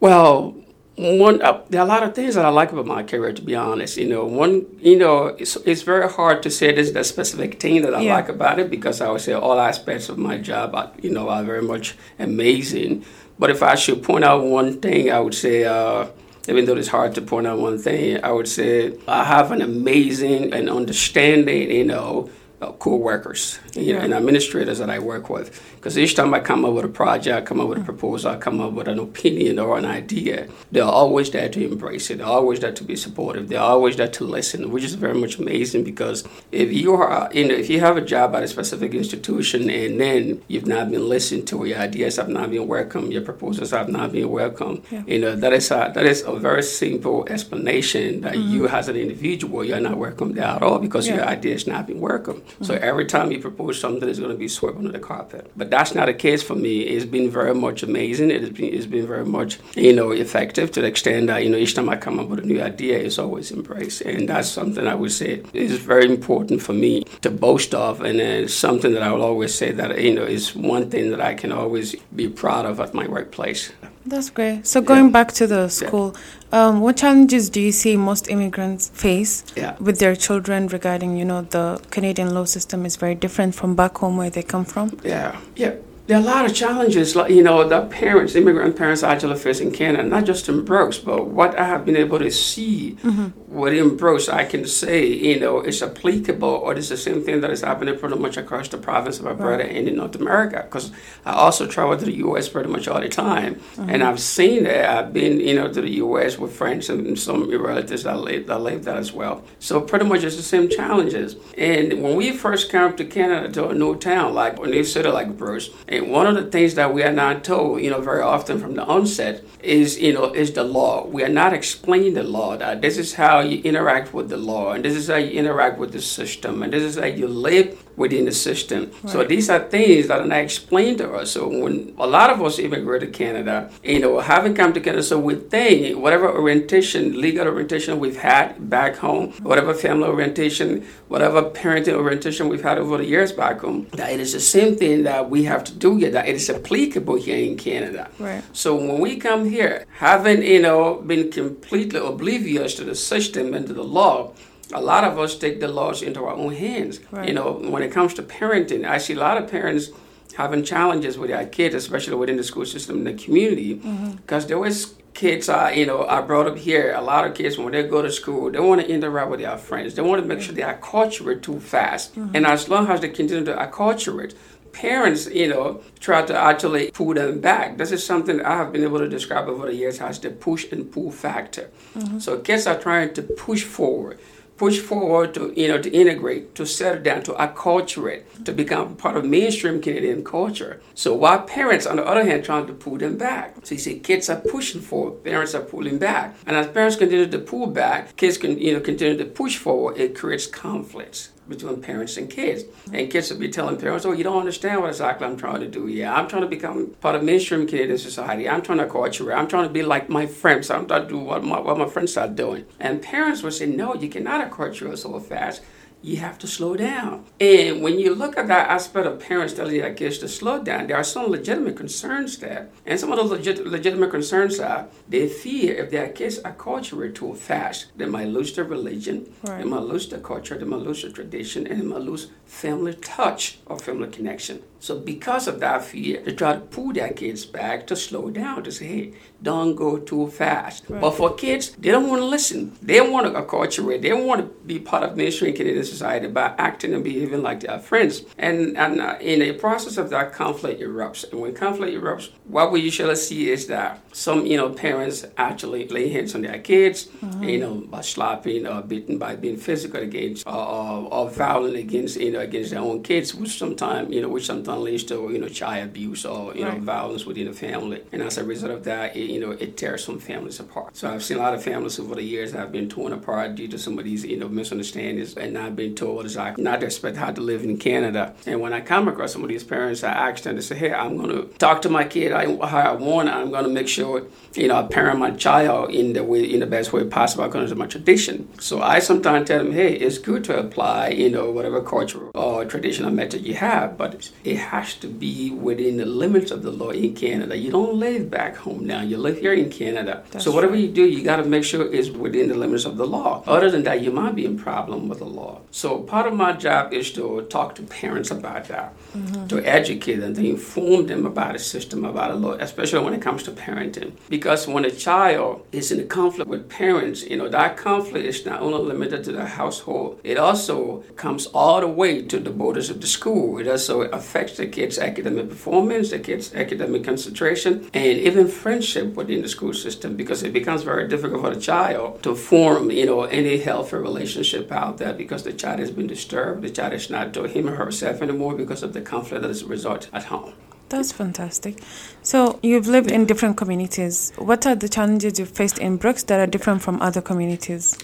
Well, 0.00 0.54
one 0.96 1.40
uh, 1.42 1.62
there 1.70 1.80
are 1.80 1.84
a 1.84 1.88
lot 1.88 2.02
of 2.02 2.14
things 2.14 2.34
that 2.34 2.44
I 2.44 2.48
like 2.50 2.72
about 2.72 2.86
my 2.86 3.02
career. 3.02 3.32
To 3.32 3.42
be 3.42 3.54
honest, 3.54 3.96
you 3.96 4.08
know, 4.08 4.24
one, 4.24 4.66
you 4.80 4.98
know, 4.98 5.26
it's, 5.28 5.56
it's 5.64 5.82
very 5.82 6.08
hard 6.08 6.42
to 6.42 6.50
say 6.50 6.72
this 6.74 6.88
is 6.88 6.92
the 6.94 7.04
specific 7.04 7.60
thing 7.60 7.82
that 7.82 7.94
I 7.94 8.00
Yeah. 8.02 8.14
like 8.16 8.28
about 8.28 8.58
it 8.58 8.70
because 8.70 9.00
I 9.00 9.10
would 9.10 9.20
say 9.20 9.32
all 9.32 9.58
aspects 9.58 10.08
of 10.08 10.18
my 10.18 10.36
job, 10.38 10.74
are, 10.74 10.90
you 11.02 11.10
know, 11.10 11.28
are 11.28 11.42
very 11.42 11.62
much 11.62 11.96
amazing. 12.18 13.04
But 13.38 13.50
if 13.50 13.62
I 13.62 13.74
should 13.74 14.02
point 14.02 14.24
out 14.24 14.44
one 14.44 14.80
thing, 14.80 15.10
I 15.10 15.20
would 15.20 15.34
say. 15.34 15.64
Uh, 15.64 16.06
even 16.48 16.64
though 16.64 16.74
it's 16.74 16.88
hard 16.88 17.14
to 17.14 17.20
point 17.22 17.46
out 17.46 17.58
one 17.58 17.78
thing, 17.78 18.18
I 18.24 18.32
would 18.32 18.48
say 18.48 18.98
I 19.06 19.24
have 19.24 19.52
an 19.52 19.60
amazing 19.62 20.52
and 20.54 20.68
understanding, 20.70 21.70
you 21.70 21.84
know, 21.84 22.30
uh, 22.60 22.72
co-workers 22.72 23.58
you 23.74 23.94
know, 23.94 24.00
and 24.00 24.12
administrators 24.12 24.78
that 24.78 24.90
I 24.90 24.98
work 24.98 25.30
with. 25.30 25.62
Because 25.76 25.96
each 25.98 26.14
time 26.14 26.34
I 26.34 26.40
come 26.40 26.64
up 26.64 26.74
with 26.74 26.84
a 26.84 26.88
project, 26.88 27.36
I 27.36 27.40
come 27.40 27.60
up 27.60 27.68
with 27.68 27.78
a 27.78 27.84
proposal, 27.84 28.32
I 28.32 28.36
come 28.36 28.60
up 28.60 28.72
with 28.72 28.88
an 28.88 28.98
opinion 28.98 29.58
or 29.58 29.78
an 29.78 29.86
idea, 29.86 30.48
they're 30.70 30.84
always 30.84 31.30
there 31.30 31.48
to 31.48 31.64
embrace 31.64 32.10
it. 32.10 32.18
They're 32.18 32.26
always 32.26 32.60
there 32.60 32.72
to 32.72 32.84
be 32.84 32.96
supportive. 32.96 33.48
They're 33.48 33.60
always 33.60 33.96
there 33.96 34.08
to 34.08 34.24
listen, 34.24 34.70
which 34.70 34.84
is 34.84 34.94
very 34.94 35.14
much 35.14 35.38
amazing. 35.38 35.84
Because 35.84 36.24
if 36.52 36.72
you 36.72 36.94
are, 36.94 37.30
you 37.32 37.48
know, 37.48 37.54
if 37.54 37.70
you 37.70 37.80
have 37.80 37.96
a 37.96 38.02
job 38.02 38.34
at 38.34 38.42
a 38.42 38.48
specific 38.48 38.94
institution 38.94 39.70
and 39.70 40.00
then 40.00 40.42
you've 40.48 40.66
not 40.66 40.90
been 40.90 41.08
listened 41.08 41.48
to, 41.48 41.64
your 41.64 41.78
ideas 41.78 42.16
have 42.16 42.28
not 42.28 42.50
been 42.50 42.68
welcome, 42.68 43.10
your 43.10 43.22
proposals 43.22 43.70
have 43.70 43.88
not 43.88 44.12
been 44.12 44.28
welcome, 44.28 44.82
yeah. 44.90 45.02
you 45.06 45.18
know, 45.18 45.34
that 45.34 45.52
is 45.52 45.70
a 45.70 45.90
that 45.94 46.04
is 46.04 46.22
a 46.22 46.36
very 46.36 46.62
simple 46.62 47.26
explanation 47.28 48.20
that 48.20 48.34
mm-hmm. 48.34 48.52
you 48.52 48.68
as 48.68 48.88
an 48.88 48.96
individual 48.96 49.64
you're 49.64 49.80
not 49.80 49.96
welcome 49.96 50.32
there 50.32 50.44
at 50.44 50.62
all 50.62 50.78
because 50.78 51.06
yeah. 51.06 51.16
your 51.16 51.24
ideas 51.24 51.66
not 51.66 51.86
been 51.86 52.00
welcome. 52.00 52.42
Mm-hmm. 52.50 52.64
So 52.64 52.74
every 52.74 53.06
time 53.06 53.32
you 53.32 53.40
propose 53.40 53.80
something, 53.80 54.08
it's 54.08 54.18
going 54.18 54.30
to 54.32 54.36
be 54.36 54.48
swept 54.48 54.76
under 54.76 54.92
the 54.92 54.98
carpet. 54.98 55.50
But 55.56 55.70
that's 55.70 55.94
not 55.94 56.06
the 56.06 56.14
case 56.14 56.42
for 56.42 56.54
me. 56.54 56.80
It's 56.80 57.04
been 57.04 57.30
very 57.30 57.54
much 57.54 57.82
amazing. 57.82 58.30
It 58.30 58.40
has 58.42 58.50
been, 58.50 58.72
it's 58.72 58.86
been 58.86 59.06
very 59.06 59.24
much, 59.24 59.58
you 59.74 59.92
know, 59.92 60.10
effective 60.10 60.70
to 60.72 60.80
the 60.80 60.86
extent 60.86 61.28
that, 61.28 61.42
you 61.44 61.50
know, 61.50 61.58
each 61.58 61.74
time 61.74 61.88
I 61.88 61.96
come 61.96 62.18
up 62.18 62.28
with 62.28 62.40
a 62.40 62.46
new 62.46 62.60
idea, 62.62 62.98
it's 62.98 63.18
always 63.18 63.50
embraced. 63.52 64.02
And 64.02 64.28
that's 64.28 64.48
something 64.48 64.86
I 64.86 64.94
would 64.94 65.12
say 65.12 65.42
is 65.52 65.78
very 65.78 66.06
important 66.06 66.62
for 66.62 66.72
me 66.72 67.04
to 67.22 67.30
boast 67.30 67.74
of. 67.74 68.00
And 68.02 68.20
it's 68.20 68.54
something 68.54 68.92
that 68.92 69.02
I 69.02 69.12
will 69.12 69.22
always 69.22 69.54
say 69.54 69.72
that, 69.72 70.00
you 70.00 70.14
know, 70.14 70.24
is 70.24 70.54
one 70.54 70.90
thing 70.90 71.10
that 71.10 71.20
I 71.20 71.34
can 71.34 71.52
always 71.52 71.94
be 72.14 72.28
proud 72.28 72.66
of 72.66 72.80
at 72.80 72.94
my 72.94 73.06
workplace. 73.06 73.72
That's 74.06 74.30
great. 74.30 74.66
So 74.66 74.80
going 74.80 75.06
yeah. 75.06 75.10
back 75.10 75.32
to 75.32 75.46
the 75.46 75.68
school, 75.68 76.14
yeah. 76.14 76.20
Um, 76.52 76.80
what 76.80 76.96
challenges 76.96 77.50
do 77.50 77.60
you 77.60 77.72
see 77.72 77.96
most 77.96 78.28
immigrants 78.28 78.88
face 78.88 79.44
yeah. 79.56 79.76
with 79.78 79.98
their 79.98 80.16
children 80.16 80.68
regarding, 80.68 81.16
you 81.16 81.24
know, 81.24 81.42
the 81.42 81.80
Canadian 81.90 82.34
law 82.34 82.44
system 82.44 82.84
is 82.84 82.96
very 82.96 83.14
different 83.14 83.54
from 83.54 83.74
back 83.74 83.98
home 83.98 84.16
where 84.16 84.30
they 84.30 84.42
come 84.42 84.64
from? 84.64 84.98
Yeah, 85.04 85.38
yeah 85.56 85.74
there 86.10 86.18
are 86.18 86.22
a 86.22 86.24
lot 86.24 86.44
of 86.44 86.52
challenges, 86.52 87.14
like, 87.14 87.30
you 87.30 87.40
know, 87.40 87.68
the 87.68 87.82
parents, 87.82 88.34
immigrant 88.34 88.74
parents 88.74 89.04
actually 89.04 89.38
face 89.38 89.60
in 89.60 89.70
Canada, 89.70 90.02
not 90.02 90.24
just 90.24 90.48
in 90.48 90.64
Brooks, 90.64 90.98
but 90.98 91.28
what 91.28 91.56
I 91.56 91.64
have 91.64 91.84
been 91.84 91.94
able 91.94 92.18
to 92.18 92.32
see 92.32 92.96
mm-hmm. 93.00 93.28
within 93.48 93.96
Brooks, 93.96 94.28
I 94.28 94.44
can 94.44 94.66
say, 94.66 95.06
you 95.06 95.38
know, 95.38 95.60
it's 95.60 95.82
applicable 95.82 96.48
or 96.48 96.74
it's 96.74 96.88
the 96.88 96.96
same 96.96 97.22
thing 97.22 97.42
that 97.42 97.50
is 97.52 97.60
happening 97.60 97.96
pretty 97.96 98.16
much 98.16 98.36
across 98.36 98.66
the 98.66 98.76
province 98.76 99.20
of 99.20 99.26
Alberta 99.28 99.62
right. 99.62 99.76
and 99.76 99.86
in 99.86 99.94
North 99.94 100.16
America. 100.16 100.62
Because 100.64 100.90
I 101.24 101.34
also 101.34 101.68
travel 101.68 101.96
to 101.96 102.04
the 102.04 102.16
U.S. 102.16 102.48
pretty 102.48 102.70
much 102.70 102.88
all 102.88 103.00
the 103.00 103.08
time, 103.08 103.54
mm-hmm. 103.54 103.88
and 103.88 104.02
I've 104.02 104.18
seen 104.18 104.64
that. 104.64 104.90
I've 104.90 105.12
been, 105.12 105.38
you 105.38 105.54
know, 105.54 105.72
to 105.72 105.80
the 105.80 105.92
U.S. 106.06 106.36
with 106.38 106.52
friends 106.52 106.90
and 106.90 107.16
some 107.16 107.48
relatives 107.56 108.02
that 108.02 108.18
live, 108.18 108.48
that 108.48 108.58
live 108.58 108.82
there 108.82 108.96
as 108.96 109.12
well. 109.12 109.44
So 109.60 109.80
pretty 109.80 110.06
much 110.06 110.24
it's 110.24 110.34
the 110.34 110.42
same 110.42 110.68
challenges. 110.68 111.36
And 111.56 112.02
when 112.02 112.16
we 112.16 112.32
first 112.32 112.68
came 112.68 112.96
to 112.96 113.04
Canada 113.04 113.52
to 113.52 113.68
a 113.68 113.74
new 113.76 113.94
town, 113.94 114.34
like 114.34 114.58
a 114.58 114.66
new 114.66 114.82
city 114.82 115.08
like 115.08 115.38
Brooks, 115.38 115.70
and 115.86 115.99
one 116.00 116.26
of 116.26 116.34
the 116.34 116.50
things 116.50 116.74
that 116.74 116.92
we 116.92 117.02
are 117.02 117.12
not 117.12 117.44
told, 117.44 117.80
you 117.80 117.90
know, 117.90 118.00
very 118.00 118.22
often 118.22 118.60
from 118.60 118.74
the 118.74 118.84
onset 118.84 119.44
is, 119.62 119.98
you 119.98 120.12
know, 120.12 120.32
is 120.32 120.52
the 120.52 120.64
law. 120.64 121.06
We 121.06 121.22
are 121.22 121.28
not 121.28 121.52
explaining 121.52 122.14
the 122.14 122.22
law. 122.22 122.56
That 122.56 122.80
this 122.80 122.98
is 122.98 123.14
how 123.14 123.40
you 123.40 123.62
interact 123.62 124.12
with 124.14 124.28
the 124.28 124.36
law, 124.36 124.72
and 124.72 124.84
this 124.84 124.94
is 124.94 125.08
how 125.08 125.16
you 125.16 125.32
interact 125.38 125.78
with 125.78 125.92
the 125.92 126.00
system, 126.00 126.62
and 126.62 126.72
this 126.72 126.82
is 126.82 126.96
how 126.96 127.06
you 127.06 127.28
live 127.28 127.78
within 128.00 128.24
the 128.24 128.32
system. 128.32 128.90
Right. 129.02 129.12
So 129.12 129.24
these 129.24 129.50
are 129.50 129.60
things 129.76 130.08
that 130.08 130.20
are 130.20 130.26
not 130.26 130.38
explained 130.38 130.98
to 130.98 131.12
us. 131.12 131.32
So 131.32 131.46
when 131.46 131.94
a 131.98 132.06
lot 132.06 132.30
of 132.30 132.42
us 132.42 132.58
immigrate 132.58 133.02
to 133.02 133.08
Canada, 133.08 133.70
you 133.84 134.00
know, 134.00 134.20
having 134.20 134.54
come 134.54 134.72
to 134.72 134.80
Canada, 134.80 135.02
so 135.02 135.18
we 135.18 135.34
think 135.34 135.98
whatever 135.98 136.26
orientation, 136.42 137.20
legal 137.20 137.46
orientation 137.46 138.00
we've 138.00 138.16
had 138.16 138.70
back 138.70 138.96
home, 138.96 139.32
whatever 139.50 139.74
family 139.74 140.08
orientation, 140.08 140.86
whatever 141.08 141.42
parenting 141.42 141.92
orientation 141.92 142.48
we've 142.48 142.62
had 142.62 142.78
over 142.78 142.96
the 142.96 143.04
years 143.04 143.32
back 143.32 143.60
home, 143.60 143.86
that 143.92 144.10
it 144.10 144.18
is 144.18 144.32
the 144.32 144.40
same 144.40 144.76
thing 144.76 145.02
that 145.02 145.28
we 145.28 145.44
have 145.44 145.62
to 145.64 145.74
do 145.74 145.96
here, 145.96 146.10
that 146.10 146.26
it 146.26 146.36
is 146.36 146.48
applicable 146.48 147.16
here 147.16 147.36
in 147.36 147.54
Canada. 147.58 148.08
Right. 148.18 148.42
So 148.54 148.74
when 148.74 148.98
we 148.98 149.18
come 149.18 149.44
here, 149.44 149.84
having, 149.98 150.42
you 150.42 150.62
know, 150.62 151.02
been 151.02 151.30
completely 151.30 152.00
oblivious 152.00 152.74
to 152.76 152.84
the 152.84 152.94
system 152.94 153.52
and 153.52 153.66
to 153.66 153.74
the 153.74 153.84
law, 153.84 154.32
a 154.72 154.80
lot 154.80 155.04
of 155.04 155.18
us 155.18 155.36
take 155.36 155.60
the 155.60 155.68
laws 155.68 156.02
into 156.02 156.24
our 156.24 156.34
own 156.34 156.54
hands. 156.54 157.00
Right. 157.10 157.28
You 157.28 157.34
know, 157.34 157.52
when 157.52 157.82
it 157.82 157.92
comes 157.92 158.14
to 158.14 158.22
parenting, 158.22 158.88
I 158.88 158.98
see 158.98 159.14
a 159.14 159.18
lot 159.18 159.36
of 159.36 159.50
parents 159.50 159.90
having 160.36 160.64
challenges 160.64 161.18
with 161.18 161.30
their 161.30 161.46
kids, 161.46 161.74
especially 161.74 162.16
within 162.16 162.36
the 162.36 162.44
school 162.44 162.66
system 162.66 162.98
and 162.98 163.06
the 163.06 163.14
community, 163.14 163.74
because 163.74 164.44
mm-hmm. 164.44 164.48
there 164.48 164.58
was 164.58 164.94
kids 165.12 165.48
are 165.48 165.72
you 165.74 165.84
know 165.84 166.04
are 166.06 166.22
brought 166.22 166.46
up 166.46 166.56
here 166.56 166.94
a 166.94 167.00
lot 167.00 167.26
of 167.26 167.34
kids 167.34 167.58
when 167.58 167.72
they 167.72 167.82
go 167.82 168.00
to 168.00 168.12
school 168.12 168.48
they 168.48 168.60
want 168.60 168.80
to 168.80 168.88
interact 168.88 169.28
with 169.28 169.40
their 169.40 169.58
friends 169.58 169.96
they 169.96 170.02
want 170.02 170.22
to 170.22 170.26
make 170.26 170.40
sure 170.40 170.54
they 170.54 170.62
acculturate 170.62 171.42
too 171.42 171.58
fast 171.58 172.14
mm-hmm. 172.14 172.34
and 172.36 172.46
as 172.46 172.68
long 172.68 172.86
as 172.86 173.00
they 173.00 173.08
continue 173.08 173.44
to 173.44 173.52
acculturate 173.52 174.32
parents, 174.72 175.28
you 175.28 175.48
know, 175.48 175.82
try 176.00 176.22
to 176.22 176.36
actually 176.36 176.90
pull 176.90 177.14
them 177.14 177.40
back. 177.40 177.76
This 177.76 177.92
is 177.92 178.04
something 178.04 178.40
I 178.40 178.56
have 178.56 178.72
been 178.72 178.84
able 178.84 178.98
to 178.98 179.08
describe 179.08 179.48
over 179.48 179.66
the 179.66 179.74
years 179.74 180.00
as 180.00 180.18
the 180.18 180.30
push 180.30 180.70
and 180.70 180.90
pull 180.90 181.10
factor. 181.10 181.70
Mm-hmm. 181.94 182.18
So 182.18 182.38
kids 182.38 182.66
are 182.66 182.78
trying 182.78 183.14
to 183.14 183.22
push 183.22 183.64
forward 183.64 184.18
push 184.60 184.78
forward 184.78 185.32
to 185.32 185.54
you 185.56 185.66
know 185.68 185.80
to 185.80 185.90
integrate, 185.90 186.54
to 186.54 186.66
settle 186.66 187.02
down, 187.02 187.22
to 187.22 187.32
acculturate, 187.46 188.22
to 188.44 188.52
become 188.52 188.94
part 188.94 189.16
of 189.16 189.24
mainstream 189.24 189.80
Canadian 189.80 190.22
culture. 190.22 190.82
So 190.94 191.14
while 191.14 191.40
parents, 191.58 191.86
on 191.86 191.96
the 191.96 192.04
other 192.04 192.26
hand, 192.28 192.44
trying 192.44 192.66
to 192.66 192.74
pull 192.74 192.98
them 192.98 193.16
back. 193.16 193.46
So 193.64 193.74
you 193.76 193.80
see, 193.80 193.98
kids 193.98 194.28
are 194.28 194.42
pushing 194.54 194.82
forward, 194.82 195.24
parents 195.24 195.54
are 195.54 195.62
pulling 195.62 195.96
back, 195.96 196.36
and 196.46 196.54
as 196.54 196.68
parents 196.68 196.96
continue 196.96 197.26
to 197.26 197.38
pull 197.38 197.68
back, 197.68 198.14
kids 198.16 198.36
can 198.36 198.58
you 198.58 198.74
know 198.74 198.80
continue 198.80 199.16
to 199.16 199.24
push 199.24 199.56
forward. 199.56 199.96
It 199.96 200.14
creates 200.14 200.46
conflicts 200.46 201.30
between 201.50 201.82
parents 201.82 202.16
and 202.16 202.30
kids. 202.30 202.64
And 202.92 203.10
kids 203.10 203.30
will 203.30 203.38
be 203.38 203.50
telling 203.50 203.76
parents, 203.76 204.06
oh, 204.06 204.12
you 204.12 204.24
don't 204.24 204.38
understand 204.38 204.80
what 204.80 204.88
exactly 204.88 205.26
I'm 205.26 205.36
trying 205.36 205.60
to 205.60 205.68
do. 205.68 205.88
Yeah, 205.88 206.14
I'm 206.14 206.28
trying 206.28 206.42
to 206.42 206.48
become 206.48 206.94
part 207.02 207.16
of 207.16 207.22
mainstream 207.22 207.66
Canadian 207.66 207.98
society. 207.98 208.48
I'm 208.48 208.62
trying 208.62 208.78
to 208.78 208.86
culture. 208.86 209.34
I'm 209.34 209.48
trying 209.48 209.66
to 209.66 209.72
be 209.72 209.82
like 209.82 210.08
my 210.08 210.26
friends. 210.26 210.70
I'm 210.70 210.86
trying 210.86 211.02
to 211.02 211.08
do 211.08 211.18
what 211.18 211.44
my, 211.44 211.60
what 211.60 211.76
my 211.76 211.88
friends 211.88 212.16
are 212.16 212.28
doing. 212.28 212.64
And 212.78 213.02
parents 213.02 213.42
will 213.42 213.50
say, 213.50 213.66
no, 213.66 213.94
you 213.94 214.08
cannot 214.08 214.50
acculturate 214.50 214.96
so 214.96 215.20
fast 215.20 215.62
you 216.02 216.16
have 216.16 216.38
to 216.38 216.46
slow 216.46 216.76
down. 216.76 217.24
And 217.38 217.82
when 217.82 217.98
you 217.98 218.14
look 218.14 218.36
at 218.38 218.48
that 218.48 218.70
aspect 218.70 219.06
of 219.06 219.20
parents 219.20 219.54
telling 219.54 219.78
their 219.78 219.94
kids 219.94 220.18
to 220.18 220.28
slow 220.28 220.62
down, 220.62 220.86
there 220.86 220.96
are 220.96 221.04
some 221.04 221.30
legitimate 221.30 221.76
concerns 221.76 222.38
there. 222.38 222.68
And 222.86 222.98
some 222.98 223.12
of 223.12 223.18
those 223.18 223.30
legit- 223.30 223.66
legitimate 223.66 224.10
concerns 224.10 224.58
are 224.60 224.88
they 225.08 225.28
fear 225.28 225.74
if 225.74 225.90
their 225.90 226.08
kids 226.08 226.38
are 226.38 226.52
cultured 226.52 227.14
too 227.14 227.34
fast, 227.34 227.86
they 227.96 228.06
might 228.06 228.28
lose 228.28 228.54
their 228.54 228.64
religion, 228.64 229.32
right. 229.42 229.62
they 229.62 229.68
might 229.68 229.82
lose 229.82 230.08
their 230.08 230.20
culture, 230.20 230.56
they 230.56 230.64
might 230.64 230.80
lose 230.80 231.02
their 231.02 231.12
tradition, 231.12 231.66
and 231.66 231.80
they 231.80 231.84
might 231.84 232.02
lose 232.02 232.28
family 232.46 232.94
touch 232.94 233.58
or 233.66 233.78
family 233.78 234.08
connection. 234.08 234.62
So 234.80 234.98
because 234.98 235.46
of 235.46 235.60
that 235.60 235.84
fear, 235.84 236.22
they 236.24 236.32
try 236.32 236.54
to 236.54 236.60
pull 236.60 236.94
their 236.94 237.10
kids 237.10 237.44
back 237.44 237.86
to 237.88 237.96
slow 237.96 238.30
down, 238.30 238.64
to 238.64 238.72
say, 238.72 238.86
hey, 238.86 239.12
don't 239.42 239.74
go 239.74 239.98
too 239.98 240.28
fast. 240.28 240.84
Right. 240.88 241.02
But 241.02 241.12
for 241.12 241.34
kids, 241.34 241.72
they 241.78 241.90
don't 241.90 242.08
want 242.08 242.22
to 242.22 242.26
listen. 242.26 242.76
They 242.80 243.00
want 243.02 243.26
to 243.26 243.40
acculturate. 243.40 244.00
They 244.00 244.14
want 244.14 244.40
to 244.40 244.46
be 244.66 244.78
part 244.78 245.02
of 245.02 245.16
mainstream 245.18 245.54
Canadian 245.54 245.84
society 245.84 246.28
by 246.28 246.54
acting 246.56 246.94
and 246.94 247.04
behaving 247.04 247.42
like 247.42 247.60
their 247.60 247.78
friends. 247.78 248.22
And, 248.38 248.76
and 248.78 249.00
uh, 249.02 249.18
in 249.20 249.40
the 249.40 249.52
process 249.52 249.98
of 249.98 250.08
that, 250.10 250.32
conflict 250.32 250.80
erupts. 250.80 251.30
And 251.30 251.40
when 251.42 251.54
conflict 251.54 251.94
erupts, 251.94 252.30
what 252.44 252.72
we 252.72 252.80
usually 252.80 253.16
see 253.16 253.50
is 253.50 253.66
that 253.66 254.00
some, 254.12 254.46
you 254.46 254.56
know, 254.56 254.70
parents 254.70 255.26
actually 255.36 255.88
lay 255.88 256.08
hands 256.08 256.34
on 256.34 256.40
their 256.40 256.58
kids, 256.58 257.06
mm-hmm. 257.06 257.44
you 257.44 257.58
know, 257.58 257.74
by 257.74 258.00
slapping 258.00 258.66
or 258.66 258.80
beating, 258.80 259.18
by 259.18 259.36
being 259.36 259.58
physical 259.58 260.00
against 260.00 260.46
or, 260.46 260.52
or, 260.52 261.12
or 261.12 261.30
violent 261.30 261.76
against, 261.76 262.18
you 262.18 262.32
know, 262.32 262.40
against 262.40 262.70
their 262.70 262.80
own 262.80 263.02
kids, 263.02 263.34
which 263.34 263.58
sometimes, 263.58 264.12
you 264.12 264.22
know, 264.22 264.28
which 264.28 264.46
sometimes 264.46 264.69
leads 264.78 265.10
or, 265.10 265.32
you 265.32 265.38
know, 265.38 265.48
child 265.48 265.88
abuse 265.88 266.24
or, 266.24 266.54
you 266.54 266.64
right. 266.64 266.78
know, 266.78 266.84
violence 266.84 267.26
within 267.26 267.46
the 267.46 267.52
family. 267.52 268.02
And 268.12 268.22
as 268.22 268.38
a 268.38 268.44
result 268.44 268.72
of 268.72 268.84
that, 268.84 269.16
it, 269.16 269.30
you 269.30 269.40
know, 269.40 269.52
it 269.52 269.76
tears 269.76 270.04
some 270.04 270.18
families 270.18 270.60
apart. 270.60 270.96
So 270.96 271.10
I've 271.10 271.24
seen 271.24 271.38
a 271.38 271.40
lot 271.40 271.54
of 271.54 271.62
families 271.62 271.98
over 271.98 272.14
the 272.14 272.22
years 272.22 272.52
that 272.52 272.58
have 272.58 272.72
been 272.72 272.88
torn 272.88 273.12
apart 273.12 273.54
due 273.54 273.68
to 273.68 273.78
some 273.78 273.98
of 273.98 274.04
these, 274.04 274.24
you 274.24 274.36
know, 274.36 274.48
misunderstandings 274.48 275.34
and 275.36 275.52
not 275.54 275.76
being 275.76 275.94
told 275.94 276.24
exactly, 276.24 276.62
not 276.62 276.82
expect 276.82 277.16
how 277.16 277.32
to 277.32 277.40
live 277.40 277.64
in 277.64 277.78
Canada. 277.78 278.34
And 278.46 278.60
when 278.60 278.72
I 278.72 278.80
come 278.80 279.08
across 279.08 279.32
some 279.32 279.42
of 279.42 279.48
these 279.48 279.64
parents, 279.64 280.04
I 280.04 280.12
ask 280.12 280.42
them 280.42 280.56
to 280.56 280.62
say, 280.62 280.76
hey, 280.76 280.92
I'm 280.92 281.16
going 281.16 281.30
to 281.30 281.42
talk 281.58 281.82
to 281.82 281.88
my 281.88 282.04
kid 282.04 282.32
how 282.32 282.78
I 282.78 282.92
want. 282.92 283.28
I'm 283.28 283.50
going 283.50 283.64
to 283.64 283.70
make 283.70 283.88
sure, 283.88 284.26
you 284.54 284.68
know, 284.68 284.76
I 284.76 284.82
parent 284.82 285.18
my 285.18 285.30
child 285.32 285.90
in 285.90 286.12
the 286.12 286.24
way, 286.24 286.44
in 286.44 286.60
the 286.60 286.66
best 286.66 286.92
way 286.92 287.04
possible 287.04 287.44
according 287.44 287.68
to 287.68 287.74
my 287.74 287.86
tradition. 287.86 288.48
So 288.60 288.82
I 288.82 288.98
sometimes 288.98 289.48
tell 289.48 289.58
them, 289.58 289.72
hey, 289.72 289.94
it's 289.94 290.18
good 290.18 290.44
to 290.44 290.58
apply, 290.58 291.10
you 291.10 291.30
know, 291.30 291.50
whatever 291.50 291.80
cultural 291.82 292.30
or 292.34 292.64
traditional 292.64 293.10
method 293.10 293.46
you 293.46 293.54
have, 293.54 293.96
but 293.96 294.30
it 294.44 294.56
has 294.60 294.94
to 294.94 295.06
be 295.06 295.50
within 295.50 295.96
the 295.96 296.06
limits 296.06 296.50
of 296.50 296.62
the 296.62 296.70
law 296.70 296.90
in 296.90 297.14
Canada. 297.14 297.56
You 297.56 297.70
don't 297.70 297.94
live 297.98 298.30
back 298.30 298.56
home 298.56 298.86
now. 298.86 299.02
You 299.02 299.18
live 299.18 299.38
here 299.38 299.52
in 299.52 299.70
Canada. 299.70 300.22
That's 300.30 300.44
so 300.44 300.52
whatever 300.52 300.74
true. 300.74 300.82
you 300.82 300.88
do, 300.92 301.04
you 301.04 301.24
got 301.24 301.36
to 301.36 301.44
make 301.44 301.64
sure 301.64 301.92
it's 301.92 302.10
within 302.10 302.48
the 302.48 302.54
limits 302.54 302.84
of 302.84 302.96
the 302.96 303.06
law. 303.06 303.42
Other 303.46 303.70
than 303.70 303.82
that, 303.84 304.02
you 304.02 304.10
might 304.10 304.34
be 304.34 304.44
in 304.44 304.58
problem 304.58 305.08
with 305.08 305.18
the 305.18 305.24
law. 305.24 305.60
So 305.70 305.98
part 306.00 306.26
of 306.26 306.34
my 306.34 306.52
job 306.52 306.92
is 306.92 307.12
to 307.12 307.42
talk 307.50 307.74
to 307.76 307.82
parents 307.82 308.30
about 308.30 308.66
that, 308.68 308.94
mm-hmm. 309.12 309.46
to 309.48 309.64
educate 309.66 310.16
them, 310.16 310.34
to 310.34 310.48
inform 310.48 311.06
them 311.06 311.26
about 311.26 311.52
the 311.54 311.58
system, 311.58 312.04
about 312.04 312.30
the 312.30 312.36
law, 312.36 312.52
especially 312.52 313.04
when 313.04 313.14
it 313.14 313.22
comes 313.22 313.42
to 313.44 313.50
parenting. 313.50 314.12
Because 314.28 314.66
when 314.66 314.84
a 314.84 314.90
child 314.90 315.66
is 315.72 315.90
in 315.92 316.00
a 316.00 316.04
conflict 316.04 316.50
with 316.50 316.68
parents, 316.68 317.22
you 317.22 317.36
know, 317.36 317.48
that 317.48 317.76
conflict 317.76 318.26
is 318.26 318.44
not 318.46 318.60
only 318.60 318.82
limited 318.82 319.24
to 319.24 319.32
the 319.32 319.46
household, 319.46 320.20
it 320.24 320.36
also 320.38 321.02
comes 321.16 321.46
all 321.46 321.80
the 321.80 321.88
way 321.88 322.22
to 322.22 322.38
the 322.38 322.50
borders 322.50 322.90
of 322.90 323.00
the 323.00 323.06
school. 323.06 323.58
It 323.58 323.68
also 323.68 324.02
affects 324.02 324.49
the 324.56 324.66
kids' 324.66 324.98
academic 324.98 325.48
performance, 325.48 326.10
the 326.10 326.18
kids' 326.18 326.54
academic 326.54 327.04
concentration, 327.04 327.88
and 327.94 328.18
even 328.18 328.48
friendship 328.48 329.14
within 329.14 329.42
the 329.42 329.48
school 329.48 329.74
system 329.74 330.16
because 330.16 330.42
it 330.42 330.52
becomes 330.52 330.82
very 330.82 331.08
difficult 331.08 331.42
for 331.42 331.54
the 331.54 331.60
child 331.60 332.22
to 332.22 332.34
form, 332.34 332.90
you 332.90 333.06
know, 333.06 333.24
any 333.24 333.58
healthy 333.58 333.96
relationship 333.96 334.70
out 334.72 334.98
there 334.98 335.12
because 335.12 335.44
the 335.44 335.52
child 335.52 335.78
has 335.80 335.90
been 335.90 336.06
disturbed. 336.06 336.62
The 336.62 336.70
child 336.70 336.92
is 336.94 337.10
not 337.10 337.32
doing 337.32 337.52
him 337.52 337.68
or 337.68 337.76
herself 337.76 338.22
anymore 338.22 338.54
because 338.54 338.82
of 338.82 338.92
the 338.92 339.00
conflict 339.00 339.42
that 339.42 339.50
is 339.50 339.62
a 339.62 339.66
result 339.66 340.08
at 340.12 340.24
home. 340.24 340.52
That's 340.90 341.12
fantastic. 341.12 341.80
So 342.22 342.58
you've 342.64 342.88
lived 342.88 343.12
in 343.12 343.24
different 343.24 343.56
communities. 343.56 344.32
What 344.36 344.66
are 344.66 344.74
the 344.74 344.88
challenges 344.88 345.38
you've 345.38 345.50
faced 345.50 345.78
in 345.78 345.98
Brooks 345.98 346.24
that 346.24 346.40
are 346.40 346.48
different 346.48 346.82
from 346.82 347.00
other 347.00 347.20
communities? 347.20 347.96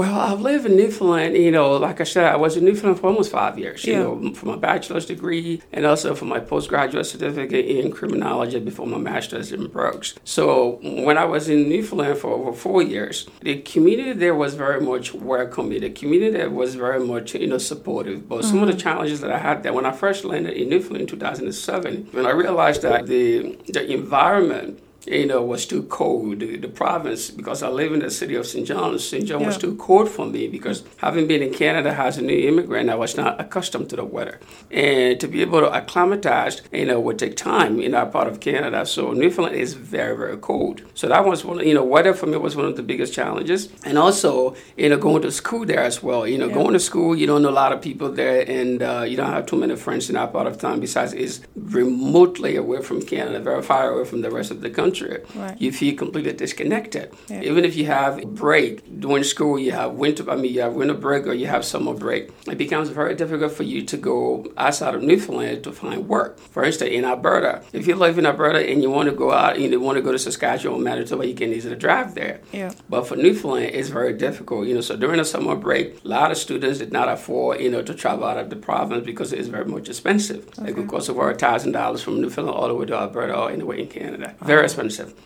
Well, 0.00 0.18
I've 0.18 0.40
lived 0.40 0.64
in 0.64 0.78
Newfoundland, 0.78 1.36
you 1.36 1.50
know, 1.50 1.76
like 1.76 2.00
I 2.00 2.04
said, 2.04 2.24
I 2.24 2.36
was 2.36 2.56
in 2.56 2.64
Newfoundland 2.64 3.00
for 3.00 3.08
almost 3.08 3.30
five 3.30 3.58
years, 3.58 3.84
you 3.84 3.92
Yeah. 3.92 4.04
know, 4.04 4.32
for 4.32 4.46
my 4.46 4.56
bachelor's 4.56 5.04
degree 5.04 5.60
and 5.74 5.84
also 5.84 6.14
for 6.14 6.24
my 6.24 6.40
postgraduate 6.40 7.04
certificate 7.04 7.66
in 7.66 7.90
criminology 7.90 8.58
before 8.60 8.86
my 8.86 8.96
master's 8.96 9.52
in 9.52 9.66
Brooks. 9.66 10.14
So 10.24 10.78
when 10.82 11.18
I 11.18 11.26
was 11.26 11.50
in 11.50 11.68
Newfoundland 11.68 12.16
for 12.16 12.30
over 12.30 12.54
four 12.54 12.80
years, 12.82 13.28
the 13.42 13.56
community 13.56 14.14
there 14.14 14.34
was 14.34 14.54
very 14.54 14.80
much 14.80 15.12
welcoming. 15.12 15.82
The 15.82 15.90
community 15.90 16.30
there 16.30 16.48
was 16.48 16.76
very 16.76 17.00
much, 17.00 17.34
you 17.34 17.46
know, 17.46 17.58
supportive. 17.58 18.26
But 18.26 18.46
some 18.46 18.60
of 18.60 18.68
the 18.68 18.72
mm-hmm. 18.72 18.80
challenges 18.80 19.20
that 19.20 19.30
I 19.30 19.36
had 19.36 19.62
there 19.62 19.74
when 19.74 19.84
I 19.84 19.92
first 19.92 20.24
landed 20.24 20.54
in 20.54 20.70
Newfoundland 20.70 21.02
in 21.02 21.08
2007, 21.08 22.08
when 22.12 22.24
I 22.24 22.30
realized 22.30 22.80
that 22.80 23.06
the, 23.06 23.58
the 23.68 23.92
environment 23.92 24.80
you 25.06 25.26
know, 25.26 25.42
it 25.42 25.46
was 25.46 25.66
too 25.66 25.82
cold. 25.84 26.40
The, 26.40 26.56
the 26.56 26.68
province, 26.68 27.30
because 27.30 27.62
I 27.62 27.68
live 27.68 27.92
in 27.92 28.00
the 28.00 28.10
city 28.10 28.34
of 28.34 28.46
St. 28.46 28.66
John, 28.66 28.98
St. 28.98 29.24
John 29.26 29.44
was 29.46 29.56
too 29.56 29.74
cold 29.76 30.08
for 30.08 30.26
me 30.26 30.46
because 30.48 30.82
having 30.98 31.26
been 31.26 31.42
in 31.42 31.52
Canada 31.54 31.90
as 31.98 32.18
a 32.18 32.22
new 32.22 32.36
immigrant, 32.48 32.90
I 32.90 32.94
was 32.96 33.16
not 33.16 33.40
accustomed 33.40 33.88
to 33.90 33.96
the 33.96 34.04
weather. 34.04 34.40
And 34.70 35.18
to 35.20 35.26
be 35.28 35.40
able 35.40 35.60
to 35.60 35.72
acclimatize, 35.72 36.62
you 36.72 36.86
know, 36.86 37.00
would 37.00 37.18
take 37.18 37.36
time 37.36 37.80
in 37.80 37.94
our 37.94 38.06
part 38.06 38.28
of 38.28 38.40
Canada. 38.40 38.84
So 38.84 39.12
Newfoundland 39.12 39.56
is 39.56 39.74
very, 39.74 40.16
very 40.16 40.36
cold. 40.36 40.82
So 40.94 41.08
that 41.08 41.24
was 41.24 41.44
one, 41.44 41.66
you 41.66 41.74
know, 41.74 41.84
weather 41.84 42.12
for 42.14 42.26
me 42.26 42.36
was 42.36 42.54
one 42.56 42.66
of 42.66 42.76
the 42.76 42.82
biggest 42.82 43.14
challenges. 43.14 43.68
And 43.84 43.96
also, 43.96 44.54
you 44.76 44.88
know, 44.90 44.98
going 44.98 45.22
to 45.22 45.32
school 45.32 45.64
there 45.64 45.82
as 45.82 46.02
well. 46.02 46.26
You 46.26 46.36
know, 46.38 46.48
Yeah. 46.48 46.54
going 46.54 46.74
to 46.74 46.80
school, 46.80 47.16
you 47.16 47.26
don't 47.26 47.42
know 47.42 47.50
a 47.50 47.60
lot 47.64 47.72
of 47.72 47.80
people 47.80 48.10
there 48.12 48.44
and 48.48 48.82
uh, 48.82 49.04
you 49.08 49.16
don't 49.16 49.30
have 49.30 49.46
too 49.46 49.56
many 49.56 49.76
friends 49.76 50.10
in 50.10 50.16
our 50.16 50.28
part 50.28 50.46
of 50.46 50.58
town. 50.58 50.80
Besides, 50.80 51.14
it's 51.14 51.40
remotely 51.56 52.56
away 52.56 52.82
from 52.82 53.00
Canada, 53.02 53.40
very 53.40 53.62
far 53.62 53.90
away 53.90 54.04
from 54.04 54.20
the 54.20 54.30
rest 54.30 54.50
of 54.50 54.60
the 54.60 54.68
country. 54.70 54.89
Right. 55.34 55.60
You 55.60 55.72
feel 55.72 55.96
completely 55.96 56.32
disconnected. 56.32 57.12
Yeah. 57.28 57.42
Even 57.42 57.64
if 57.64 57.76
you 57.76 57.86
have 57.86 58.18
a 58.18 58.26
break 58.26 59.00
during 59.00 59.24
school, 59.24 59.58
you 59.58 59.72
have 59.72 59.92
winter, 59.92 60.28
I 60.30 60.36
mean, 60.36 60.52
you 60.52 60.60
have 60.60 60.74
winter 60.74 60.94
break 60.94 61.26
or 61.26 61.34
you 61.34 61.46
have 61.46 61.64
summer 61.64 61.94
break, 61.94 62.30
it 62.46 62.58
becomes 62.58 62.88
very 62.88 63.14
difficult 63.14 63.52
for 63.52 63.62
you 63.62 63.82
to 63.84 63.96
go 63.96 64.46
outside 64.56 64.94
of 64.94 65.02
Newfoundland 65.02 65.64
to 65.64 65.72
find 65.72 66.08
work. 66.08 66.38
For 66.38 66.64
instance, 66.64 66.90
in 66.90 67.04
Alberta, 67.04 67.62
if 67.72 67.86
you 67.86 67.94
live 67.94 68.18
in 68.18 68.26
Alberta 68.26 68.58
and 68.70 68.82
you 68.82 68.90
want 68.90 69.08
to 69.08 69.14
go 69.14 69.32
out, 69.32 69.56
and 69.56 69.64
you 69.64 69.80
want 69.80 69.96
to 69.96 70.02
go 70.02 70.12
to 70.12 70.18
Saskatchewan, 70.18 70.82
Manitoba, 70.82 71.26
you 71.26 71.34
can 71.34 71.52
easily 71.52 71.76
drive 71.76 72.14
there. 72.14 72.40
Yeah. 72.52 72.72
But 72.88 73.06
for 73.06 73.16
Newfoundland, 73.16 73.74
it's 73.74 73.88
very 73.88 74.12
difficult. 74.12 74.66
You 74.66 74.74
know, 74.74 74.80
so 74.80 74.96
during 74.96 75.18
the 75.18 75.24
summer 75.24 75.56
break, 75.56 76.04
a 76.04 76.08
lot 76.08 76.30
of 76.30 76.36
students 76.38 76.78
did 76.78 76.92
not 76.92 77.08
afford, 77.08 77.60
you 77.60 77.70
know, 77.70 77.82
to 77.82 77.94
travel 77.94 78.24
out 78.24 78.38
of 78.38 78.50
the 78.50 78.56
province 78.56 79.04
because 79.04 79.32
it's 79.32 79.48
very 79.48 79.64
much 79.64 79.88
expensive. 79.88 80.48
It 80.66 80.74
could 80.74 80.88
cost 80.88 81.10
over 81.10 81.30
a 81.30 81.34
thousand 81.34 81.72
dollars 81.72 82.02
from 82.02 82.20
Newfoundland 82.20 82.56
all 82.56 82.68
the 82.68 82.74
way 82.74 82.86
to 82.86 82.94
Alberta 82.94 83.36
or 83.36 83.50
anywhere 83.50 83.76
in 83.76 83.88
Canada. 83.88 84.34
Very 84.42 84.64
expensive. 84.64 84.79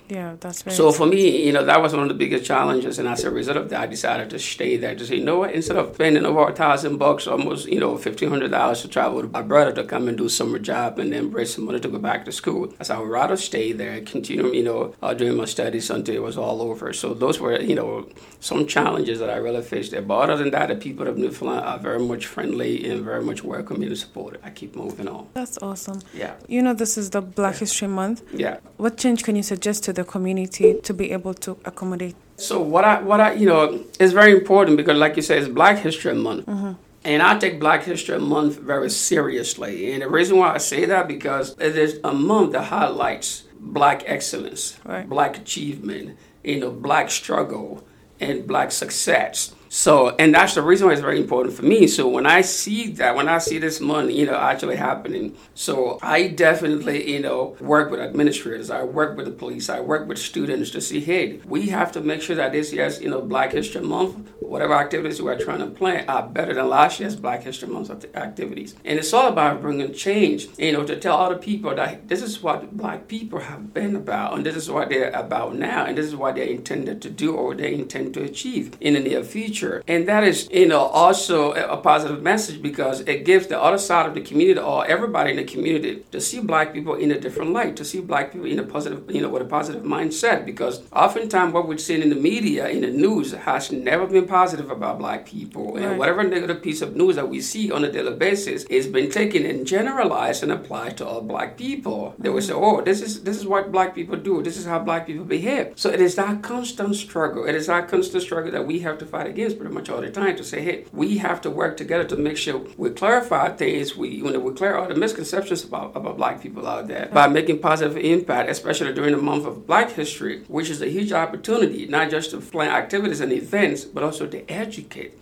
Yeah, 0.09 0.37
that's 0.41 0.63
very 0.63 0.75
So 0.77 0.91
for 0.93 1.07
me, 1.07 1.47
you 1.47 1.53
know, 1.53 1.65
that 1.65 1.81
was 1.81 1.93
one 1.93 2.03
of 2.03 2.09
the 2.09 2.15
biggest 2.15 2.45
challenges, 2.45 2.99
and 2.99 3.07
as 3.09 3.23
a 3.25 3.31
result 3.31 3.57
of 3.59 3.69
that, 3.71 3.81
I 3.83 3.87
decided 3.87 4.31
to 4.31 4.39
stay 4.39 4.77
there. 4.77 4.95
To 4.95 5.07
say, 5.07 5.17
you 5.17 5.25
know 5.25 5.39
what? 5.41 5.53
Instead 5.53 5.77
of 5.77 5.95
spending 5.95 6.25
over 6.27 6.49
a 6.49 6.53
thousand 6.55 6.97
bucks, 6.99 7.27
almost 7.27 7.67
you 7.69 7.79
know 7.81 7.97
fifteen 7.97 8.31
hundred 8.31 8.51
dollars 8.51 8.83
to 8.83 8.89
travel 8.89 9.23
to 9.23 9.29
brother 9.29 9.73
to 9.73 9.85
come 9.85 10.09
and 10.09 10.17
do 10.19 10.29
summer 10.29 10.59
job 10.59 10.99
and 10.99 11.13
then 11.13 11.31
raise 11.31 11.55
some 11.55 11.65
money 11.67 11.79
to 11.81 11.89
go 11.89 11.99
back 11.99 12.25
to 12.25 12.33
school, 12.33 12.73
I 12.81 12.83
said 12.85 12.97
I 12.97 13.01
would 13.01 13.11
rather 13.11 13.37
stay 13.37 13.73
there, 13.73 14.01
continue, 14.01 14.53
you 14.53 14.63
know, 14.65 14.95
uh, 15.03 15.15
doing 15.15 15.37
my 15.37 15.45
studies 15.45 15.91
until 15.91 16.15
it 16.15 16.23
was 16.23 16.37
all 16.39 16.63
over. 16.63 16.93
So 16.93 17.15
those 17.15 17.39
were, 17.41 17.61
you 17.61 17.75
know, 17.75 18.09
some 18.41 18.67
challenges 18.67 19.19
that 19.21 19.31
I 19.31 19.37
really 19.37 19.63
faced 19.63 19.91
there. 19.93 20.03
But 20.03 20.31
other 20.31 20.37
than 20.43 20.51
that, 20.53 20.69
the 20.69 20.77
people 20.77 21.07
of 21.09 21.17
Newfoundland 21.19 21.65
are 21.65 21.79
very 21.79 22.01
much 22.01 22.27
friendly 22.27 22.89
and 22.89 23.05
very 23.05 23.23
much 23.23 23.45
welcoming 23.45 23.89
and 23.89 23.99
supportive. 23.99 24.41
I 24.45 24.51
keep 24.51 24.75
moving 24.77 25.09
on. 25.09 25.29
That's 25.35 25.59
awesome. 25.63 26.01
Yeah, 26.13 26.35
You 26.49 26.63
know, 26.63 26.75
this 26.75 26.97
is 26.99 27.11
the 27.11 27.21
Black 27.23 27.57
History 27.57 27.89
Month. 27.89 28.23
yeah. 28.33 28.59
What 28.77 28.97
change 28.99 29.23
can 29.25 29.37
you 29.37 29.43
suggest 29.45 29.85
to 29.85 29.93
the 29.93 30.05
community 30.05 30.81
to 30.83 30.93
be 30.93 31.13
able 31.13 31.35
to 31.35 31.57
accommodate? 31.65 32.17
So 32.37 32.61
what 32.61 32.85
I 32.85 33.01
what 33.01 33.21
I 33.21 33.33
you 33.35 33.47
know 33.47 33.85
is 34.01 34.13
very 34.13 34.33
important 34.33 34.77
because 34.77 34.99
like 34.99 35.15
you 35.17 35.23
said, 35.23 35.39
it's 35.39 35.49
Black 35.61 35.79
History 35.79 36.15
Month. 36.15 36.47
Mm-hmm. 36.47 36.73
And 37.07 37.23
I 37.23 37.39
take 37.39 37.61
Black 37.61 37.85
History 37.85 38.19
Month 38.19 38.59
very 38.59 38.89
seriously. 38.91 39.93
And 39.93 40.03
the 40.03 40.09
reason 40.09 40.39
why 40.39 40.55
I 40.55 40.59
say 40.59 40.87
that 40.87 41.07
because 41.07 41.55
it 41.59 41.77
is 41.77 42.01
a 42.03 42.13
month 42.15 42.53
that 42.53 42.65
highlights 42.65 43.45
black 43.61 44.03
excellence, 44.07 44.79
Right. 44.85 45.09
black 45.09 45.37
achievement, 45.37 46.17
you 46.43 46.61
know, 46.61 46.71
black 46.71 47.11
struggle 47.11 47.85
and 48.21 48.47
black 48.47 48.73
success. 48.73 49.55
So, 49.77 50.11
and 50.21 50.33
that's 50.33 50.55
the 50.55 50.63
reason 50.63 50.87
why 50.87 50.93
it's 50.93 51.03
very 51.03 51.19
important 51.19 51.53
for 51.57 51.65
me. 51.65 51.89
So 51.89 52.09
when 52.09 52.27
I 52.27 52.43
see 52.43 52.93
that, 52.93 53.17
when 53.17 53.29
I 53.29 53.39
see 53.39 53.59
this 53.59 53.81
money, 53.81 54.15
you 54.17 54.25
know, 54.25 54.37
actually 54.37 54.77
happening, 54.77 55.37
so 55.55 55.99
I 56.01 56.29
definitely, 56.29 57.11
you 57.13 57.19
know, 57.19 57.57
work 57.61 57.91
with 57.91 57.99
administrators. 57.99 58.71
I 58.71 58.85
work 58.85 59.17
with 59.17 59.27
the 59.27 59.33
police. 59.33 59.69
I 59.69 59.81
work 59.81 60.07
with 60.07 60.19
students 60.19 60.71
to 60.71 60.81
see, 60.81 61.01
hey, 61.01 61.41
we 61.45 61.71
have 61.71 61.91
to 61.93 62.01
make 62.01 62.23
sure 62.23 62.37
that 62.37 62.53
this 62.53 62.73
year's, 62.73 63.01
you 63.01 63.11
know, 63.11 63.21
Black 63.21 63.51
History 63.51 63.81
Month, 63.81 64.29
whatever 64.39 64.75
activities 64.75 65.21
we're 65.21 65.37
trying 65.41 65.59
to 65.59 65.67
plan 65.67 66.09
are 66.09 66.23
better 66.23 66.55
than 66.55 66.69
last 66.69 67.01
year's 67.01 67.17
Black 67.17 67.43
History 67.43 67.69
Month 67.69 67.91
activities. 68.15 68.77
And 68.85 69.01
it's 69.01 69.13
all 69.13 69.27
about 69.27 69.61
bringing 69.61 69.93
change, 69.93 70.47
you 70.57 70.73
know, 70.73 70.85
to 70.87 70.95
tell 71.01 71.19
other 71.19 71.39
people 71.39 71.75
that 71.75 72.09
this 72.09 72.23
is 72.23 72.41
what 72.41 72.77
Black 72.77 73.09
people 73.09 73.41
have 73.41 73.75
been 73.75 73.97
about, 73.97 74.35
and 74.35 74.47
this 74.47 74.55
is 74.55 74.71
what 74.71 74.89
they're 74.89 75.11
about 75.11 75.57
now, 75.57 75.85
and 75.85 75.99
this 75.99 76.07
is 76.07 76.15
what 76.15 76.37
they're 76.37 76.45
intended 76.45 77.03
to 77.03 77.11
do 77.11 77.35
or 77.35 77.57
they 77.57 77.75
intend 77.75 78.15
to 78.15 78.23
achieve 78.23 78.77
in 78.81 78.95
the 78.95 79.01
near 79.01 79.25
future. 79.25 79.64
And 79.87 80.09
that 80.09 80.25
is, 80.25 80.49
you 80.51 80.69
know, 80.69 80.81
also 80.81 81.53
a 81.53 81.77
positive 81.77 82.23
message 82.23 82.63
because 82.63 83.01
it 83.01 83.25
gives 83.25 83.47
the 83.47 83.61
other 83.61 83.79
side 83.79 84.07
of 84.07 84.15
the 84.15 84.21
community 84.21 84.61
or 84.61 84.87
everybody 84.87 85.31
in 85.31 85.37
the 85.37 85.45
community 85.45 86.05
to 86.13 86.21
see 86.21 86.41
Black 86.41 86.73
people 86.73 86.95
in 86.95 87.11
a 87.11 87.19
different 87.19 87.53
light, 87.53 87.77
to 87.77 87.85
see 87.85 88.01
Black 88.01 88.33
people 88.33 88.47
in 88.47 88.59
a 88.59 88.63
positive, 88.63 89.11
you 89.11 89.21
know, 89.23 89.29
with 89.29 89.43
a 89.43 89.47
positive 89.47 89.83
mindset. 89.83 90.45
Because 90.45 90.83
oftentimes 90.93 91.53
what 91.53 91.69
we're 91.69 91.79
seeing 91.79 92.03
in 92.03 92.11
the 92.11 92.17
media, 92.17 92.69
in 92.69 92.83
the 92.83 92.91
news, 92.91 93.33
has 93.33 93.73
never 93.73 94.07
been 94.07 94.27
positive 94.27 94.71
about 94.71 94.99
Black 94.99 95.27
people. 95.27 95.77
And 95.77 95.99
whatever 95.99 96.23
negative 96.23 96.63
piece 96.63 96.83
of 96.83 96.97
news 96.97 97.17
that 97.17 97.29
we 97.29 97.41
see 97.41 97.71
on 97.71 97.85
a 97.85 97.93
daily 97.93 98.17
basis 98.17 98.65
is 98.65 98.87
been 98.87 99.11
taken 99.11 99.45
and 99.45 99.67
generalized 99.67 100.43
and 100.43 100.53
applied 100.53 100.97
to 100.99 101.07
all 101.07 101.21
Black 101.21 101.57
people. 101.57 102.15
They 102.19 102.29
will 102.29 102.43
say, 102.43 102.55
"Oh, 102.55 102.81
this 102.81 103.01
is 103.01 103.23
this 103.23 103.37
is 103.37 103.47
what 103.47 103.73
Black 103.73 103.95
people 103.95 104.17
do. 104.17 104.43
This 104.43 104.57
is 104.57 104.67
how 104.67 104.79
Black 104.79 105.07
people 105.07 105.25
behave." 105.25 105.73
So 105.77 105.91
it 105.91 106.01
is 106.01 106.15
that 106.15 106.43
constant 106.43 106.95
struggle. 106.97 107.45
It 107.45 107.55
is 107.55 107.67
that 107.67 107.89
constant 107.89 108.23
struggle 108.23 108.53
that 108.53 108.67
we 108.67 108.81
have 108.81 108.99
to 108.99 109.07
fight 109.07 109.27
against 109.27 109.54
pretty 109.55 109.75
much 109.75 109.89
all 109.89 110.01
the 110.01 110.11
time. 110.11 110.37
To 110.37 110.45
say, 110.45 110.61
"Hey, 110.63 110.85
we 110.93 111.19
have 111.19 111.41
to 111.43 111.51
work 111.51 111.77
together 111.77 112.05
to 112.05 112.17
make 112.17 112.37
sure 112.37 112.63
we 112.77 112.91
clarify 112.91 113.49
things. 113.51 113.97
We 113.97 114.09
you 114.09 114.31
know 114.31 114.39
we 114.39 114.53
clear 114.55 114.77
all 114.77 114.89
the 114.89 114.95
misconceptions 114.95 115.65
about 115.65 115.93
about 115.95 116.17
Black 116.17 116.43
people 116.43 116.67
out 116.67 116.89
there 116.89 117.09
by 117.13 117.29
making 117.29 117.59
positive 117.61 117.97
impact, 117.97 118.51
especially 118.51 118.93
during 118.93 119.13
the 119.13 119.23
month 119.23 119.47
of 119.47 119.67
Black 119.67 119.91
History, 119.93 120.43
which 120.49 120.71
is 120.71 120.81
a 120.83 120.89
huge 120.89 121.13
opportunity 121.13 121.87
not 121.87 122.11
just 122.11 122.31
to 122.31 122.39
plan 122.41 122.71
activities 122.71 123.21
and 123.21 123.33
events, 123.33 123.85
but 123.85 124.03
also 124.03 124.27
to 124.27 124.51
educate 124.51 125.15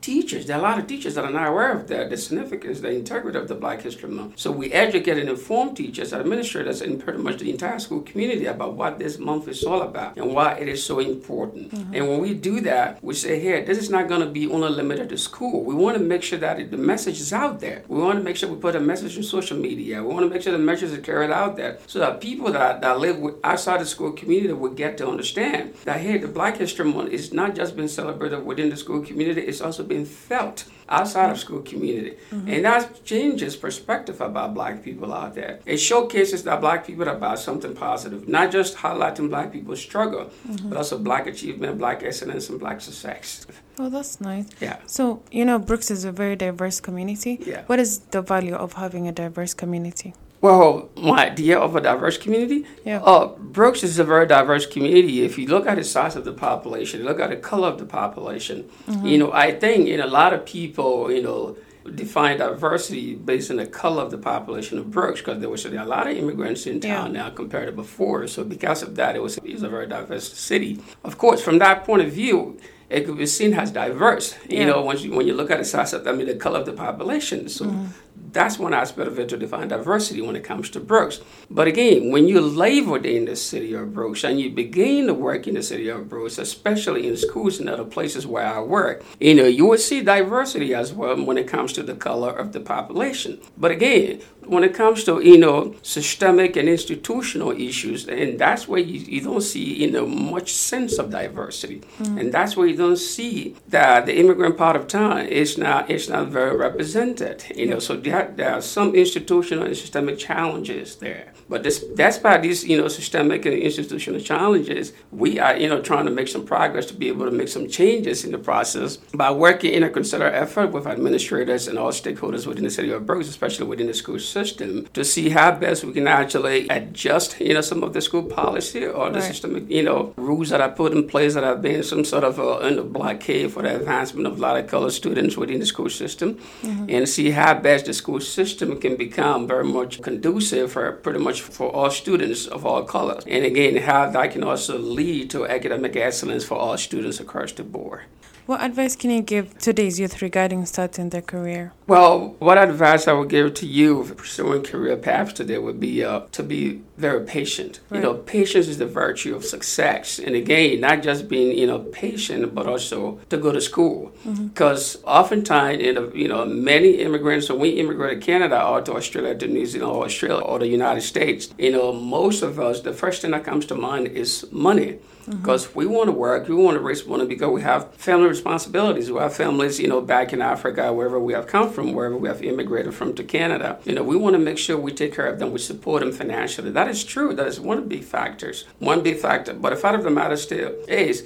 teachers. 0.00 0.46
There 0.46 0.56
are 0.56 0.60
a 0.60 0.62
lot 0.62 0.78
of 0.78 0.86
teachers 0.86 1.14
that 1.14 1.24
are 1.24 1.30
not 1.30 1.48
aware 1.48 1.72
of 1.72 1.88
the, 1.88 2.06
the 2.08 2.16
significance, 2.16 2.80
the 2.80 2.90
integrity 2.90 3.38
of 3.38 3.48
the 3.48 3.54
Black 3.54 3.82
History 3.82 4.08
Month. 4.08 4.38
So 4.38 4.50
we 4.50 4.72
educate 4.72 5.18
and 5.18 5.28
inform 5.28 5.74
teachers, 5.74 6.12
administrators, 6.12 6.80
and 6.80 7.02
pretty 7.02 7.18
much 7.18 7.38
the 7.38 7.50
entire 7.50 7.78
school 7.78 8.00
community 8.02 8.46
about 8.46 8.74
what 8.74 8.98
this 8.98 9.18
month 9.18 9.48
is 9.48 9.62
all 9.64 9.82
about 9.82 10.16
and 10.16 10.34
why 10.34 10.54
it 10.54 10.68
is 10.68 10.84
so 10.84 10.98
important. 10.98 11.72
Mm-hmm. 11.72 11.94
And 11.94 12.08
when 12.08 12.20
we 12.20 12.34
do 12.34 12.60
that, 12.62 13.02
we 13.02 13.14
say, 13.14 13.40
here, 13.40 13.64
this 13.64 13.78
is 13.78 13.90
not 13.90 14.08
going 14.08 14.20
to 14.20 14.30
be 14.30 14.48
only 14.50 14.70
limited 14.70 15.08
to 15.10 15.18
school. 15.18 15.64
We 15.64 15.74
want 15.74 15.96
to 15.98 16.02
make 16.02 16.22
sure 16.22 16.38
that 16.38 16.58
it- 16.58 16.70
the 16.70 16.76
message 16.76 17.20
is 17.20 17.32
out 17.32 17.60
there. 17.60 17.82
We 17.88 18.00
want 18.00 18.18
to 18.18 18.24
make 18.24 18.36
sure 18.36 18.48
we 18.48 18.56
put 18.56 18.76
a 18.76 18.80
message 18.80 19.16
in 19.16 19.22
social 19.22 19.56
media. 19.56 20.02
We 20.02 20.12
want 20.14 20.24
to 20.24 20.30
make 20.30 20.42
sure 20.42 20.52
the 20.52 20.58
message 20.58 20.90
is 20.90 21.04
carried 21.04 21.30
out 21.30 21.56
there 21.56 21.78
so 21.86 21.98
that 21.98 22.20
people 22.20 22.52
that, 22.52 22.80
that 22.80 22.98
live 22.98 23.18
with, 23.18 23.34
outside 23.44 23.80
the 23.80 23.86
school 23.86 24.12
community 24.12 24.52
will 24.52 24.70
get 24.70 24.96
to 24.98 25.08
understand 25.08 25.74
that, 25.84 26.00
hey, 26.00 26.18
the 26.18 26.28
Black 26.28 26.56
History 26.56 26.84
Month 26.84 27.10
is 27.10 27.32
not 27.32 27.54
just 27.54 27.76
being 27.76 27.88
celebrated 27.88 28.44
within 28.46 28.70
the 28.70 28.76
school 28.76 29.04
community, 29.04 29.49
it's 29.50 29.60
also 29.60 29.82
being 29.84 30.06
felt 30.06 30.64
outside 30.88 31.30
of 31.30 31.38
school 31.38 31.60
community. 31.60 32.16
Mm-hmm. 32.32 32.48
And 32.48 32.64
that 32.64 33.04
changes 33.04 33.54
perspective 33.56 34.20
about 34.20 34.54
black 34.54 34.82
people 34.82 35.12
out 35.12 35.34
there. 35.34 35.60
It 35.64 35.76
showcases 35.76 36.42
that 36.44 36.60
black 36.60 36.86
people 36.86 37.08
are 37.08 37.16
about 37.16 37.38
something 37.38 37.74
positive, 37.74 38.28
not 38.28 38.50
just 38.50 38.76
highlighting 38.78 39.28
black 39.28 39.52
people's 39.52 39.80
struggle, 39.80 40.24
mm-hmm. 40.24 40.68
but 40.68 40.78
also 40.78 40.98
black 40.98 41.26
achievement, 41.26 41.78
black 41.78 42.02
excellence, 42.02 42.48
and 42.48 42.58
black 42.58 42.80
success. 42.80 43.46
Oh, 43.78 43.88
that's 43.88 44.20
nice. 44.20 44.46
Yeah. 44.60 44.78
So, 44.86 45.22
you 45.30 45.44
know, 45.44 45.58
Brooks 45.58 45.90
is 45.90 46.04
a 46.04 46.12
very 46.12 46.36
diverse 46.36 46.80
community. 46.80 47.38
Yeah. 47.46 47.62
What 47.66 47.78
is 47.78 48.00
the 48.10 48.22
value 48.22 48.54
of 48.54 48.74
having 48.74 49.06
a 49.06 49.12
diverse 49.12 49.54
community? 49.54 50.14
Well, 50.40 50.88
my 50.96 51.26
idea 51.26 51.58
of 51.58 51.76
a 51.76 51.80
diverse 51.80 52.16
community, 52.16 52.64
Yeah. 52.84 53.02
uh, 53.02 53.26
Brooks 53.38 53.82
is 53.82 53.98
a 53.98 54.04
very 54.04 54.26
diverse 54.26 54.64
community. 54.64 55.22
If 55.22 55.38
you 55.38 55.46
look 55.46 55.66
at 55.66 55.76
the 55.76 55.84
size 55.84 56.16
of 56.16 56.24
the 56.24 56.32
population, 56.32 57.04
look 57.04 57.20
at 57.20 57.30
the 57.30 57.36
color 57.36 57.68
of 57.68 57.78
the 57.78 57.84
population, 57.84 58.64
you 59.02 59.18
know, 59.18 59.32
I 59.32 59.52
think 59.52 59.88
in 59.88 60.00
a 60.00 60.06
lot 60.06 60.32
of 60.32 60.46
people, 60.46 61.12
you 61.12 61.22
know, 61.22 61.56
define 61.94 62.38
diversity 62.38 63.14
based 63.14 63.50
on 63.50 63.56
the 63.56 63.66
color 63.66 64.02
of 64.02 64.10
the 64.10 64.18
population 64.18 64.78
of 64.78 64.90
Brooks 64.90 65.20
because 65.20 65.40
there 65.40 65.48
was 65.48 65.64
a 65.64 65.84
lot 65.84 66.06
of 66.06 66.16
immigrants 66.16 66.66
in 66.66 66.80
town 66.80 67.14
yeah. 67.14 67.22
now 67.22 67.30
compared 67.30 67.66
to 67.66 67.72
before. 67.72 68.26
So 68.26 68.44
because 68.44 68.82
of 68.82 68.96
that, 68.96 69.16
it 69.16 69.22
was, 69.22 69.38
it 69.38 69.52
was 69.52 69.62
a 69.62 69.68
very 69.68 69.86
diverse 69.86 70.32
city. 70.32 70.80
Of 71.04 71.18
course, 71.18 71.42
from 71.42 71.58
that 71.58 71.84
point 71.84 72.02
of 72.02 72.12
view, 72.12 72.58
it 72.88 73.06
could 73.06 73.18
be 73.18 73.26
seen 73.26 73.54
as 73.54 73.70
diverse. 73.70 74.34
You 74.48 74.66
know, 74.66 74.82
when 74.82 74.98
you, 74.98 75.12
when 75.12 75.26
you 75.26 75.34
look 75.34 75.50
at 75.50 75.58
the 75.58 75.64
size 75.64 75.92
of, 75.92 76.06
I 76.06 76.12
mean, 76.12 76.26
the 76.26 76.34
color 76.34 76.60
of 76.60 76.66
the 76.66 76.72
population. 76.72 77.48
So 77.48 77.66
mm-hmm 77.66 77.86
that's 78.32 78.58
one 78.58 78.74
aspect 78.74 79.08
of 79.08 79.18
it 79.18 79.28
to 79.30 79.36
define 79.36 79.68
diversity 79.68 80.20
when 80.20 80.36
it 80.36 80.44
comes 80.44 80.70
to 80.70 80.80
Brooks. 80.80 81.20
But 81.50 81.68
again, 81.68 82.10
when 82.10 82.28
you 82.28 82.40
labor 82.40 82.98
in 82.98 83.24
the 83.24 83.36
city 83.36 83.74
of 83.74 83.94
Brooks 83.94 84.24
and 84.24 84.40
you 84.40 84.50
begin 84.50 85.06
to 85.06 85.14
work 85.14 85.46
in 85.46 85.54
the 85.54 85.62
city 85.62 85.88
of 85.88 86.08
Brooks, 86.08 86.38
especially 86.38 87.08
in 87.08 87.16
schools 87.16 87.60
and 87.60 87.68
other 87.68 87.84
places 87.84 88.26
where 88.26 88.46
I 88.46 88.60
work, 88.60 89.02
you 89.18 89.34
know, 89.34 89.46
you 89.46 89.66
will 89.66 89.78
see 89.78 90.02
diversity 90.02 90.74
as 90.74 90.92
well 90.92 91.22
when 91.24 91.38
it 91.38 91.48
comes 91.48 91.72
to 91.74 91.82
the 91.82 91.94
color 91.94 92.30
of 92.30 92.52
the 92.52 92.60
population. 92.60 93.40
But 93.56 93.70
again, 93.70 94.20
when 94.50 94.64
it 94.64 94.74
comes 94.74 95.04
to 95.04 95.20
you 95.20 95.38
know 95.38 95.74
systemic 95.82 96.56
and 96.56 96.68
institutional 96.68 97.52
issues, 97.52 98.08
and 98.08 98.38
that's 98.38 98.66
where 98.66 98.80
you, 98.80 98.98
you 99.00 99.20
don't 99.20 99.42
see 99.42 99.82
you 99.82 99.90
know 99.90 100.06
much 100.06 100.52
sense 100.52 100.98
of 100.98 101.10
diversity, 101.10 101.82
mm 101.98 102.10
and 102.20 102.34
that's 102.34 102.56
where 102.56 102.66
you 102.66 102.76
don't 102.76 102.98
see 102.98 103.56
that 103.68 104.04
the 104.04 104.18
immigrant 104.18 104.56
part 104.58 104.76
of 104.76 104.86
town 104.88 105.20
is 105.26 105.56
not 105.56 105.88
is 105.90 106.08
not 106.08 106.26
very 106.28 106.56
represented. 106.56 107.44
You 107.54 107.66
know, 107.66 107.78
so 107.78 107.96
there, 108.20 108.32
there 108.36 108.54
are 108.54 108.62
some 108.62 108.94
institutional 108.94 109.64
and 109.64 109.76
systemic 109.76 110.18
challenges 110.18 110.96
there. 110.96 111.32
But 111.50 111.64
this, 111.64 111.80
by 112.18 112.38
these, 112.38 112.64
you 112.64 112.78
know, 112.78 112.86
systemic 112.86 113.44
and 113.44 113.54
institutional 113.54 114.20
challenges, 114.20 114.92
we 115.10 115.40
are, 115.40 115.56
you 115.56 115.68
know, 115.68 115.82
trying 115.82 116.04
to 116.04 116.12
make 116.12 116.28
some 116.28 116.46
progress 116.46 116.86
to 116.86 116.94
be 116.94 117.08
able 117.08 117.24
to 117.24 117.32
make 117.32 117.48
some 117.48 117.68
changes 117.68 118.24
in 118.24 118.30
the 118.30 118.38
process 118.38 118.98
by 119.12 119.32
working 119.32 119.72
in 119.72 119.82
a 119.82 119.90
concerted 119.90 120.32
effort 120.32 120.68
with 120.70 120.86
administrators 120.86 121.66
and 121.66 121.76
all 121.76 121.90
stakeholders 121.90 122.46
within 122.46 122.62
the 122.62 122.70
city 122.70 122.92
of 122.92 123.04
Brooks, 123.04 123.28
especially 123.28 123.66
within 123.66 123.88
the 123.88 123.94
school 123.94 124.20
system, 124.20 124.86
to 124.94 125.04
see 125.04 125.30
how 125.30 125.50
best 125.50 125.82
we 125.82 125.92
can 125.92 126.06
actually 126.06 126.68
adjust, 126.68 127.40
you 127.40 127.54
know, 127.54 127.60
some 127.62 127.82
of 127.82 127.94
the 127.94 128.00
school 128.00 128.22
policy 128.22 128.86
or 128.86 129.10
the 129.10 129.18
right. 129.18 129.24
systemic, 129.24 129.68
you 129.68 129.82
know, 129.82 130.14
rules 130.16 130.50
that 130.50 130.60
are 130.60 130.70
put 130.70 130.92
in 130.92 131.08
place 131.08 131.34
that 131.34 131.42
have 131.42 131.60
been 131.60 131.82
some 131.82 132.04
sort 132.04 132.22
of 132.22 132.38
a, 132.38 132.78
a 132.78 132.84
blockade 132.84 133.52
for 133.52 133.62
the 133.64 133.74
advancement 133.74 134.28
of 134.28 134.38
a 134.38 134.40
lot 134.40 134.56
of 134.56 134.68
colored 134.68 134.92
students 134.92 135.36
within 135.36 135.58
the 135.58 135.66
school 135.66 135.90
system, 135.90 136.36
mm-hmm. 136.62 136.86
and 136.88 137.08
see 137.08 137.30
how 137.30 137.54
best 137.54 137.86
the 137.86 137.92
school 137.92 138.20
system 138.20 138.78
can 138.78 138.94
become 138.96 139.48
very 139.48 139.64
much 139.64 140.00
conducive 140.00 140.70
for 140.70 140.92
pretty 140.92 141.18
much 141.18 141.39
for 141.40 141.68
all 141.70 141.90
students 141.90 142.46
of 142.46 142.64
all 142.64 142.84
colors. 142.84 143.24
And 143.26 143.44
again, 143.44 143.76
how 143.76 144.10
that 144.10 144.32
can 144.32 144.44
also 144.44 144.78
lead 144.78 145.30
to 145.30 145.46
academic 145.46 145.96
excellence 145.96 146.44
for 146.44 146.56
all 146.56 146.76
students 146.76 147.20
across 147.20 147.52
the 147.52 147.64
board. 147.64 148.02
What 148.46 148.62
advice 148.62 148.96
can 148.96 149.10
you 149.10 149.22
give 149.22 149.56
today's 149.58 150.00
youth 150.00 150.20
regarding 150.20 150.66
starting 150.66 151.10
their 151.10 151.22
career? 151.22 151.72
Well, 151.86 152.34
what 152.40 152.58
advice 152.58 153.06
I 153.06 153.12
would 153.12 153.28
give 153.28 153.54
to 153.54 153.66
you 153.66 154.12
pursuing 154.16 154.64
career 154.64 154.96
paths 154.96 155.34
today 155.34 155.58
would 155.58 155.78
be 155.78 156.02
uh, 156.02 156.22
to 156.32 156.42
be 156.42 156.82
very 157.00 157.24
patient. 157.24 157.80
Right. 157.88 157.96
You 157.96 158.02
know, 158.02 158.14
patience 158.14 158.68
is 158.68 158.78
the 158.78 158.86
virtue 158.86 159.34
of 159.34 159.44
success. 159.44 160.18
And 160.18 160.34
again, 160.36 160.80
not 160.80 161.02
just 161.02 161.28
being, 161.28 161.56
you 161.56 161.66
know, 161.66 161.78
patient, 161.78 162.54
but 162.54 162.66
also 162.66 163.18
to 163.30 163.36
go 163.36 163.50
to 163.52 163.60
school. 163.60 164.12
Because 164.24 164.96
mm-hmm. 164.96 165.08
oftentimes, 165.08 165.82
you 165.82 165.92
know, 165.94 166.12
you 166.14 166.28
know, 166.28 166.44
many 166.44 166.90
immigrants, 167.06 167.48
when 167.48 167.58
we 167.58 167.70
immigrate 167.70 168.20
to 168.20 168.24
Canada 168.24 168.64
or 168.64 168.82
to 168.82 168.94
Australia, 168.94 169.34
to 169.34 169.48
New 169.48 169.66
Zealand 169.66 169.92
or 169.96 170.04
Australia 170.04 170.44
or 170.44 170.58
the 170.58 170.68
United 170.68 171.02
States, 171.02 171.52
you 171.58 171.72
know, 171.72 171.92
most 171.92 172.42
of 172.42 172.60
us, 172.60 172.80
the 172.80 172.92
first 172.92 173.22
thing 173.22 173.32
that 173.32 173.44
comes 173.44 173.66
to 173.66 173.74
mind 173.74 174.08
is 174.08 174.46
money 174.52 174.98
because 175.30 175.66
mm-hmm. 175.66 175.78
we 175.78 175.86
want 175.86 176.08
to 176.08 176.12
work, 176.12 176.48
we 176.48 176.54
want 176.54 176.76
to 176.76 176.80
raise 176.80 177.06
money 177.06 177.26
because 177.26 177.50
we 177.50 177.62
have 177.62 177.94
family 177.94 178.28
responsibilities. 178.28 179.10
We 179.10 179.18
have 179.20 179.34
families, 179.34 179.78
you 179.78 179.88
know, 179.88 180.00
back 180.00 180.32
in 180.32 180.42
Africa, 180.42 180.92
wherever 180.92 181.20
we 181.20 181.32
have 181.32 181.46
come 181.46 181.70
from, 181.70 181.92
wherever 181.92 182.16
we 182.16 182.28
have 182.28 182.42
immigrated 182.42 182.94
from 182.94 183.14
to 183.14 183.24
Canada. 183.24 183.78
You 183.84 183.94
know, 183.94 184.02
we 184.02 184.16
want 184.16 184.34
to 184.34 184.38
make 184.38 184.58
sure 184.58 184.76
we 184.76 184.92
take 184.92 185.14
care 185.14 185.26
of 185.26 185.38
them, 185.38 185.52
we 185.52 185.58
support 185.58 186.00
them 186.00 186.12
financially. 186.12 186.70
That 186.70 186.88
is 186.90 187.04
true. 187.04 187.34
That 187.34 187.46
is 187.46 187.60
one 187.60 187.78
of 187.78 187.84
the 187.84 187.96
big 187.96 188.04
factors. 188.04 188.64
One 188.78 189.02
big 189.02 189.18
factor. 189.18 189.54
But 189.54 189.70
the 189.70 189.76
fact 189.76 189.96
of 189.96 190.04
the 190.04 190.10
matter 190.10 190.36
still 190.36 190.74
is 190.88 191.24